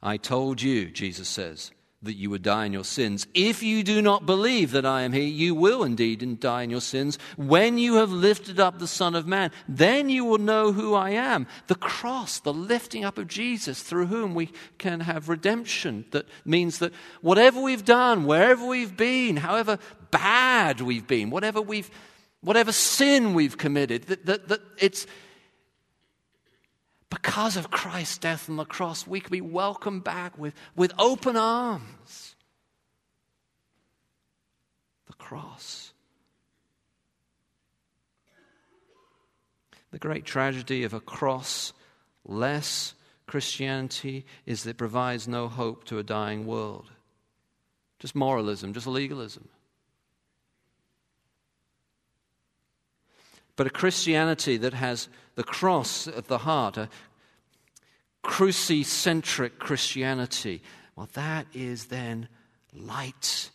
I 0.00 0.16
told 0.16 0.62
you, 0.62 0.90
Jesus 0.90 1.28
says 1.28 1.72
that 2.02 2.14
you 2.14 2.30
would 2.30 2.42
die 2.42 2.64
in 2.64 2.72
your 2.72 2.84
sins. 2.84 3.26
If 3.34 3.60
you 3.60 3.82
do 3.82 4.00
not 4.00 4.24
believe 4.24 4.70
that 4.70 4.86
I 4.86 5.02
am 5.02 5.12
He, 5.12 5.24
you 5.24 5.54
will 5.54 5.82
indeed 5.82 6.38
die 6.38 6.62
in 6.62 6.70
your 6.70 6.80
sins. 6.80 7.18
When 7.36 7.76
you 7.76 7.96
have 7.96 8.12
lifted 8.12 8.60
up 8.60 8.78
the 8.78 8.86
Son 8.86 9.16
of 9.16 9.26
Man, 9.26 9.50
then 9.68 10.08
you 10.08 10.24
will 10.24 10.38
know 10.38 10.70
who 10.70 10.94
I 10.94 11.10
am. 11.10 11.48
The 11.66 11.74
cross, 11.74 12.38
the 12.38 12.52
lifting 12.52 13.04
up 13.04 13.18
of 13.18 13.26
Jesus, 13.26 13.82
through 13.82 14.06
whom 14.06 14.34
we 14.36 14.50
can 14.78 15.00
have 15.00 15.28
redemption. 15.28 16.04
That 16.12 16.28
means 16.44 16.78
that 16.78 16.92
whatever 17.20 17.60
we've 17.60 17.84
done, 17.84 18.26
wherever 18.26 18.64
we've 18.64 18.96
been, 18.96 19.36
however 19.36 19.78
bad 20.12 20.80
we've 20.80 21.06
been, 21.06 21.30
whatever 21.30 21.60
we've, 21.60 21.90
whatever 22.42 22.70
sin 22.70 23.34
we've 23.34 23.58
committed, 23.58 24.04
that, 24.04 24.24
that, 24.26 24.48
that 24.48 24.60
it's 24.78 25.04
because 27.10 27.56
of 27.56 27.70
Christ's 27.70 28.18
death 28.18 28.50
on 28.50 28.56
the 28.56 28.64
cross, 28.64 29.06
we 29.06 29.20
can 29.20 29.30
be 29.30 29.40
welcomed 29.40 30.04
back 30.04 30.38
with, 30.38 30.54
with 30.76 30.92
open 30.98 31.36
arms. 31.36 32.34
The 35.06 35.14
cross. 35.14 35.92
The 39.90 39.98
great 39.98 40.26
tragedy 40.26 40.84
of 40.84 40.92
a 40.92 41.00
cross 41.00 41.72
less 42.26 42.94
Christianity 43.26 44.26
is 44.44 44.64
that 44.64 44.70
it 44.70 44.76
provides 44.76 45.26
no 45.26 45.48
hope 45.48 45.84
to 45.84 45.98
a 45.98 46.02
dying 46.02 46.46
world. 46.46 46.90
Just 47.98 48.14
moralism, 48.14 48.74
just 48.74 48.86
legalism. 48.86 49.48
But 53.58 53.66
a 53.66 53.70
Christianity 53.70 54.56
that 54.58 54.72
has 54.72 55.08
the 55.34 55.42
cross 55.42 56.06
at 56.06 56.28
the 56.28 56.38
heart, 56.38 56.76
a 56.76 56.88
cruci-centric 58.24 59.58
Christianity, 59.58 60.62
well, 60.94 61.08
that 61.14 61.48
is 61.52 61.86
then 61.86 62.28
light 62.72 63.50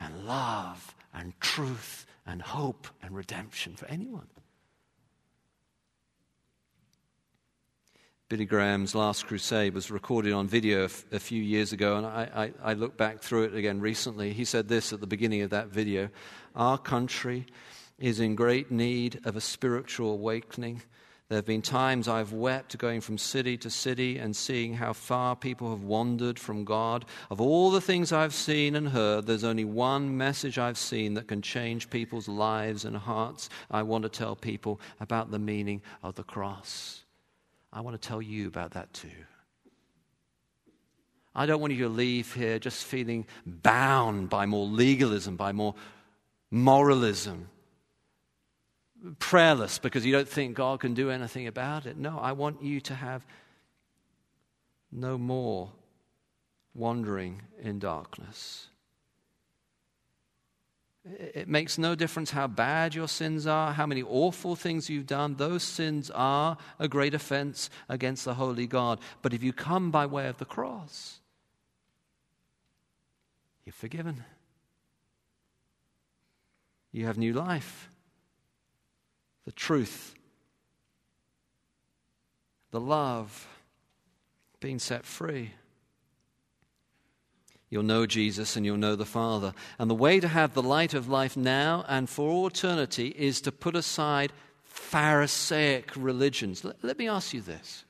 and 0.00 0.24
love 0.24 0.94
and 1.12 1.38
truth 1.40 2.06
and 2.24 2.40
hope 2.40 2.88
and 3.02 3.14
redemption 3.14 3.76
for 3.76 3.84
anyone. 3.84 4.28
Billy 8.30 8.46
Graham's 8.46 8.94
Last 8.94 9.26
Crusade 9.26 9.74
was 9.74 9.90
recorded 9.90 10.32
on 10.32 10.48
video 10.48 10.84
a 10.84 11.20
few 11.20 11.42
years 11.42 11.74
ago, 11.74 11.98
and 11.98 12.06
I, 12.06 12.30
I, 12.34 12.70
I 12.70 12.72
looked 12.72 12.96
back 12.96 13.20
through 13.20 13.42
it 13.42 13.54
again 13.54 13.82
recently. 13.82 14.32
He 14.32 14.46
said 14.46 14.68
this 14.68 14.94
at 14.94 15.02
the 15.02 15.06
beginning 15.06 15.42
of 15.42 15.50
that 15.50 15.68
video 15.68 16.08
Our 16.56 16.78
country 16.78 17.44
is 17.98 18.20
in 18.20 18.34
great 18.34 18.70
need 18.70 19.20
of 19.24 19.36
a 19.36 19.40
spiritual 19.40 20.12
awakening. 20.12 20.82
There 21.28 21.38
have 21.38 21.46
been 21.46 21.62
times 21.62 22.06
I've 22.06 22.32
wept 22.32 22.76
going 22.76 23.00
from 23.00 23.16
city 23.16 23.56
to 23.58 23.70
city 23.70 24.18
and 24.18 24.36
seeing 24.36 24.74
how 24.74 24.92
far 24.92 25.34
people 25.34 25.70
have 25.70 25.82
wandered 25.82 26.38
from 26.38 26.64
God. 26.64 27.06
Of 27.30 27.40
all 27.40 27.70
the 27.70 27.80
things 27.80 28.12
I've 28.12 28.34
seen 28.34 28.76
and 28.76 28.88
heard, 28.88 29.26
there's 29.26 29.44
only 29.44 29.64
one 29.64 30.18
message 30.18 30.58
I've 30.58 30.76
seen 30.76 31.14
that 31.14 31.26
can 31.26 31.40
change 31.40 31.88
people's 31.88 32.28
lives 32.28 32.84
and 32.84 32.96
hearts. 32.96 33.48
I 33.70 33.82
want 33.84 34.02
to 34.02 34.10
tell 34.10 34.36
people 34.36 34.80
about 35.00 35.30
the 35.30 35.38
meaning 35.38 35.80
of 36.02 36.14
the 36.14 36.24
cross. 36.24 37.04
I 37.72 37.80
want 37.80 38.00
to 38.00 38.08
tell 38.08 38.20
you 38.20 38.46
about 38.46 38.72
that 38.72 38.92
too. 38.92 39.08
I 41.34 41.46
don't 41.46 41.60
want 41.60 41.72
you 41.72 41.84
to 41.84 41.88
leave 41.88 42.34
here 42.34 42.58
just 42.58 42.84
feeling 42.84 43.26
bound 43.46 44.28
by 44.28 44.46
more 44.46 44.66
legalism, 44.66 45.36
by 45.36 45.52
more 45.52 45.74
moralism 46.50 47.48
prayerless 49.18 49.78
because 49.78 50.06
you 50.06 50.12
don't 50.12 50.28
think 50.28 50.56
God 50.56 50.80
can 50.80 50.94
do 50.94 51.10
anything 51.10 51.46
about 51.46 51.86
it. 51.86 51.96
No, 51.96 52.18
I 52.18 52.32
want 52.32 52.62
you 52.62 52.80
to 52.82 52.94
have 52.94 53.26
no 54.90 55.18
more 55.18 55.70
wandering 56.74 57.42
in 57.60 57.78
darkness. 57.78 58.68
It 61.04 61.48
makes 61.48 61.76
no 61.76 61.94
difference 61.94 62.30
how 62.30 62.46
bad 62.46 62.94
your 62.94 63.08
sins 63.08 63.46
are, 63.46 63.72
how 63.74 63.84
many 63.84 64.02
awful 64.02 64.56
things 64.56 64.88
you've 64.88 65.06
done. 65.06 65.34
Those 65.34 65.62
sins 65.62 66.10
are 66.10 66.56
a 66.78 66.88
great 66.88 67.12
offense 67.12 67.68
against 67.90 68.24
the 68.24 68.34
holy 68.34 68.66
God. 68.66 69.00
But 69.20 69.34
if 69.34 69.42
you 69.42 69.52
come 69.52 69.90
by 69.90 70.06
way 70.06 70.28
of 70.28 70.38
the 70.38 70.46
cross, 70.46 71.20
you're 73.66 73.74
forgiven. 73.74 74.24
You 76.90 77.04
have 77.04 77.18
new 77.18 77.34
life 77.34 77.90
the 79.44 79.52
truth, 79.52 80.14
the 82.70 82.80
love, 82.80 83.46
being 84.60 84.78
set 84.78 85.04
free. 85.04 85.52
You'll 87.68 87.82
know 87.82 88.06
Jesus 88.06 88.56
and 88.56 88.64
you'll 88.64 88.76
know 88.76 88.96
the 88.96 89.04
Father. 89.04 89.52
And 89.78 89.90
the 89.90 89.94
way 89.94 90.20
to 90.20 90.28
have 90.28 90.54
the 90.54 90.62
light 90.62 90.94
of 90.94 91.08
life 91.08 91.36
now 91.36 91.84
and 91.88 92.08
for 92.08 92.30
all 92.30 92.46
eternity 92.46 93.08
is 93.18 93.40
to 93.42 93.52
put 93.52 93.74
aside 93.74 94.32
Pharisaic 94.62 95.90
religions. 95.96 96.64
Let, 96.64 96.82
let 96.84 96.98
me 96.98 97.08
ask 97.08 97.34
you 97.34 97.40
this 97.40 97.84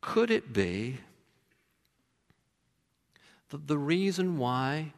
Could 0.00 0.30
it 0.30 0.52
be 0.52 0.98
that 3.50 3.66
the 3.66 3.78
reason 3.78 4.38
why 4.38 4.92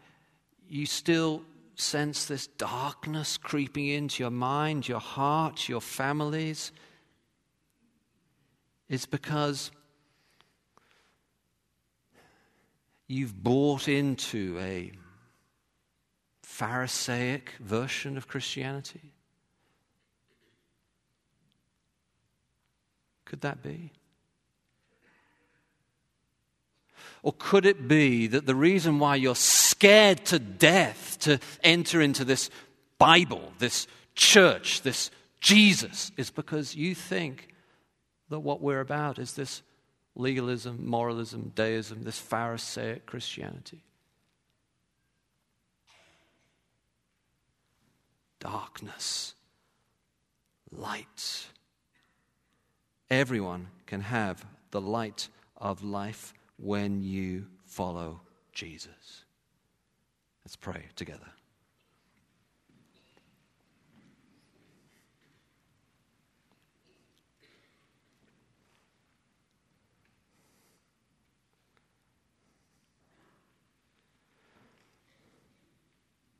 you 0.69 0.87
still 0.87 1.43
sense 1.75 2.27
this 2.27 2.47
darkness 2.47 3.37
creeping 3.37 3.89
into 3.89 4.23
your 4.23 4.31
mind, 4.31 4.89
your 4.89 5.01
heart, 5.01 5.69
your 5.69 5.81
families, 5.81 6.73
it's 8.89 9.07
because 9.07 9.71
you've 13.09 13.43
bought 13.43 13.89
into 13.89 14.59
a 14.61 14.93
Pharisaic 16.43 17.53
version 17.61 18.17
of 18.17 18.29
Christianity. 18.29 19.15
Could 23.25 23.41
that 23.41 23.63
be? 23.63 23.93
Or 27.23 27.33
could 27.39 27.67
it 27.67 27.87
be 27.87 28.27
that 28.27 28.47
the 28.47 28.55
reason 28.55 28.99
why 28.99 29.17
you're 29.17 29.37
scared 29.37 30.25
to 30.27 30.39
death 30.39 31.19
to 31.21 31.39
enter 31.63 32.01
into 32.01 32.25
this 32.25 32.51
Bible, 32.99 33.53
this 33.59 33.87
church, 34.15 34.83
this 34.83 35.11
Jesus, 35.41 36.11
is 36.17 36.31
because 36.31 36.75
you 36.75 36.95
think 36.95 37.49
that 38.29 38.41
what 38.41 38.61
we're 38.61 38.81
about 38.81 39.19
is 39.19 39.35
this 39.35 39.63
legalism, 40.15 40.85
moralism, 40.85 41.53
deism, 41.55 42.03
this 42.03 42.19
Pharisaic 42.19 43.07
Christianity? 43.07 43.83
Darkness, 48.41 49.35
light. 50.73 51.47
Everyone 53.11 53.69
can 53.87 54.01
have 54.01 54.45
the 54.73 54.81
light 54.81 55.29
of 55.57 55.85
life 55.85 56.35
when 56.63 57.03
you 57.03 57.45
follow 57.65 58.21
Jesus. 58.53 59.25
Let's 60.45 60.55
pray 60.55 60.85
together. 60.95 61.27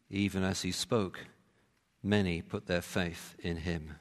Even 0.09 0.45
as 0.45 0.63
he 0.63 0.71
spoke, 0.71 1.19
many 2.01 2.43
put 2.43 2.67
their 2.67 2.83
faith 2.83 3.35
in 3.41 3.57
him. 3.57 3.97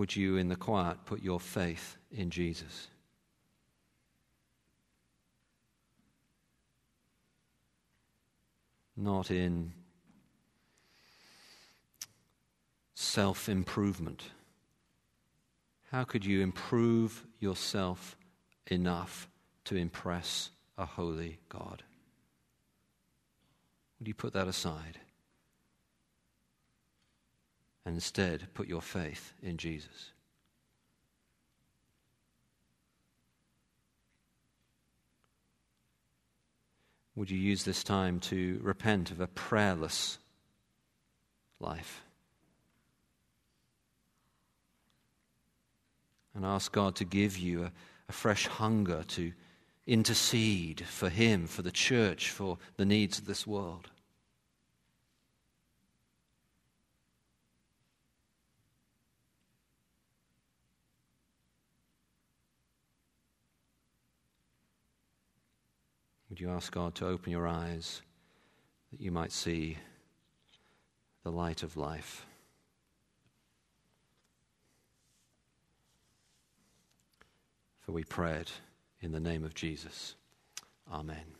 Would 0.00 0.16
you, 0.16 0.38
in 0.38 0.48
the 0.48 0.56
quiet, 0.56 0.96
put 1.04 1.22
your 1.22 1.38
faith 1.38 1.98
in 2.10 2.30
Jesus? 2.30 2.88
not 8.96 9.30
in 9.30 9.72
self 12.94 13.48
improvement. 13.48 14.24
How 15.90 16.04
could 16.04 16.24
you 16.24 16.42
improve 16.42 17.26
yourself 17.38 18.16
enough 18.66 19.28
to 19.64 19.76
impress 19.76 20.50
a 20.76 20.84
holy 20.84 21.38
God? 21.48 21.82
Would 23.98 24.08
you 24.08 24.14
put 24.14 24.34
that 24.34 24.48
aside? 24.48 24.98
And 27.90 27.96
instead, 27.96 28.46
put 28.54 28.68
your 28.68 28.82
faith 28.82 29.32
in 29.42 29.56
Jesus. 29.56 30.12
Would 37.16 37.32
you 37.32 37.36
use 37.36 37.64
this 37.64 37.82
time 37.82 38.20
to 38.20 38.60
repent 38.62 39.10
of 39.10 39.18
a 39.18 39.26
prayerless 39.26 40.18
life? 41.58 42.02
And 46.36 46.46
ask 46.46 46.70
God 46.70 46.94
to 46.94 47.04
give 47.04 47.36
you 47.36 47.64
a, 47.64 47.72
a 48.08 48.12
fresh 48.12 48.46
hunger 48.46 49.02
to 49.08 49.32
intercede 49.88 50.82
for 50.82 51.08
Him, 51.08 51.48
for 51.48 51.62
the 51.62 51.72
church, 51.72 52.30
for 52.30 52.56
the 52.76 52.84
needs 52.84 53.18
of 53.18 53.26
this 53.26 53.48
world. 53.48 53.90
Would 66.30 66.40
you 66.40 66.50
ask 66.50 66.72
God 66.72 66.94
to 66.94 67.08
open 67.08 67.32
your 67.32 67.48
eyes 67.48 68.02
that 68.92 69.00
you 69.00 69.10
might 69.10 69.32
see 69.32 69.76
the 71.24 71.32
light 71.32 71.64
of 71.64 71.76
life? 71.76 72.24
For 77.80 77.90
we 77.90 78.04
pray 78.04 78.34
it 78.34 78.52
in 79.00 79.10
the 79.10 79.18
name 79.18 79.44
of 79.44 79.54
Jesus. 79.54 80.14
Amen. 80.90 81.39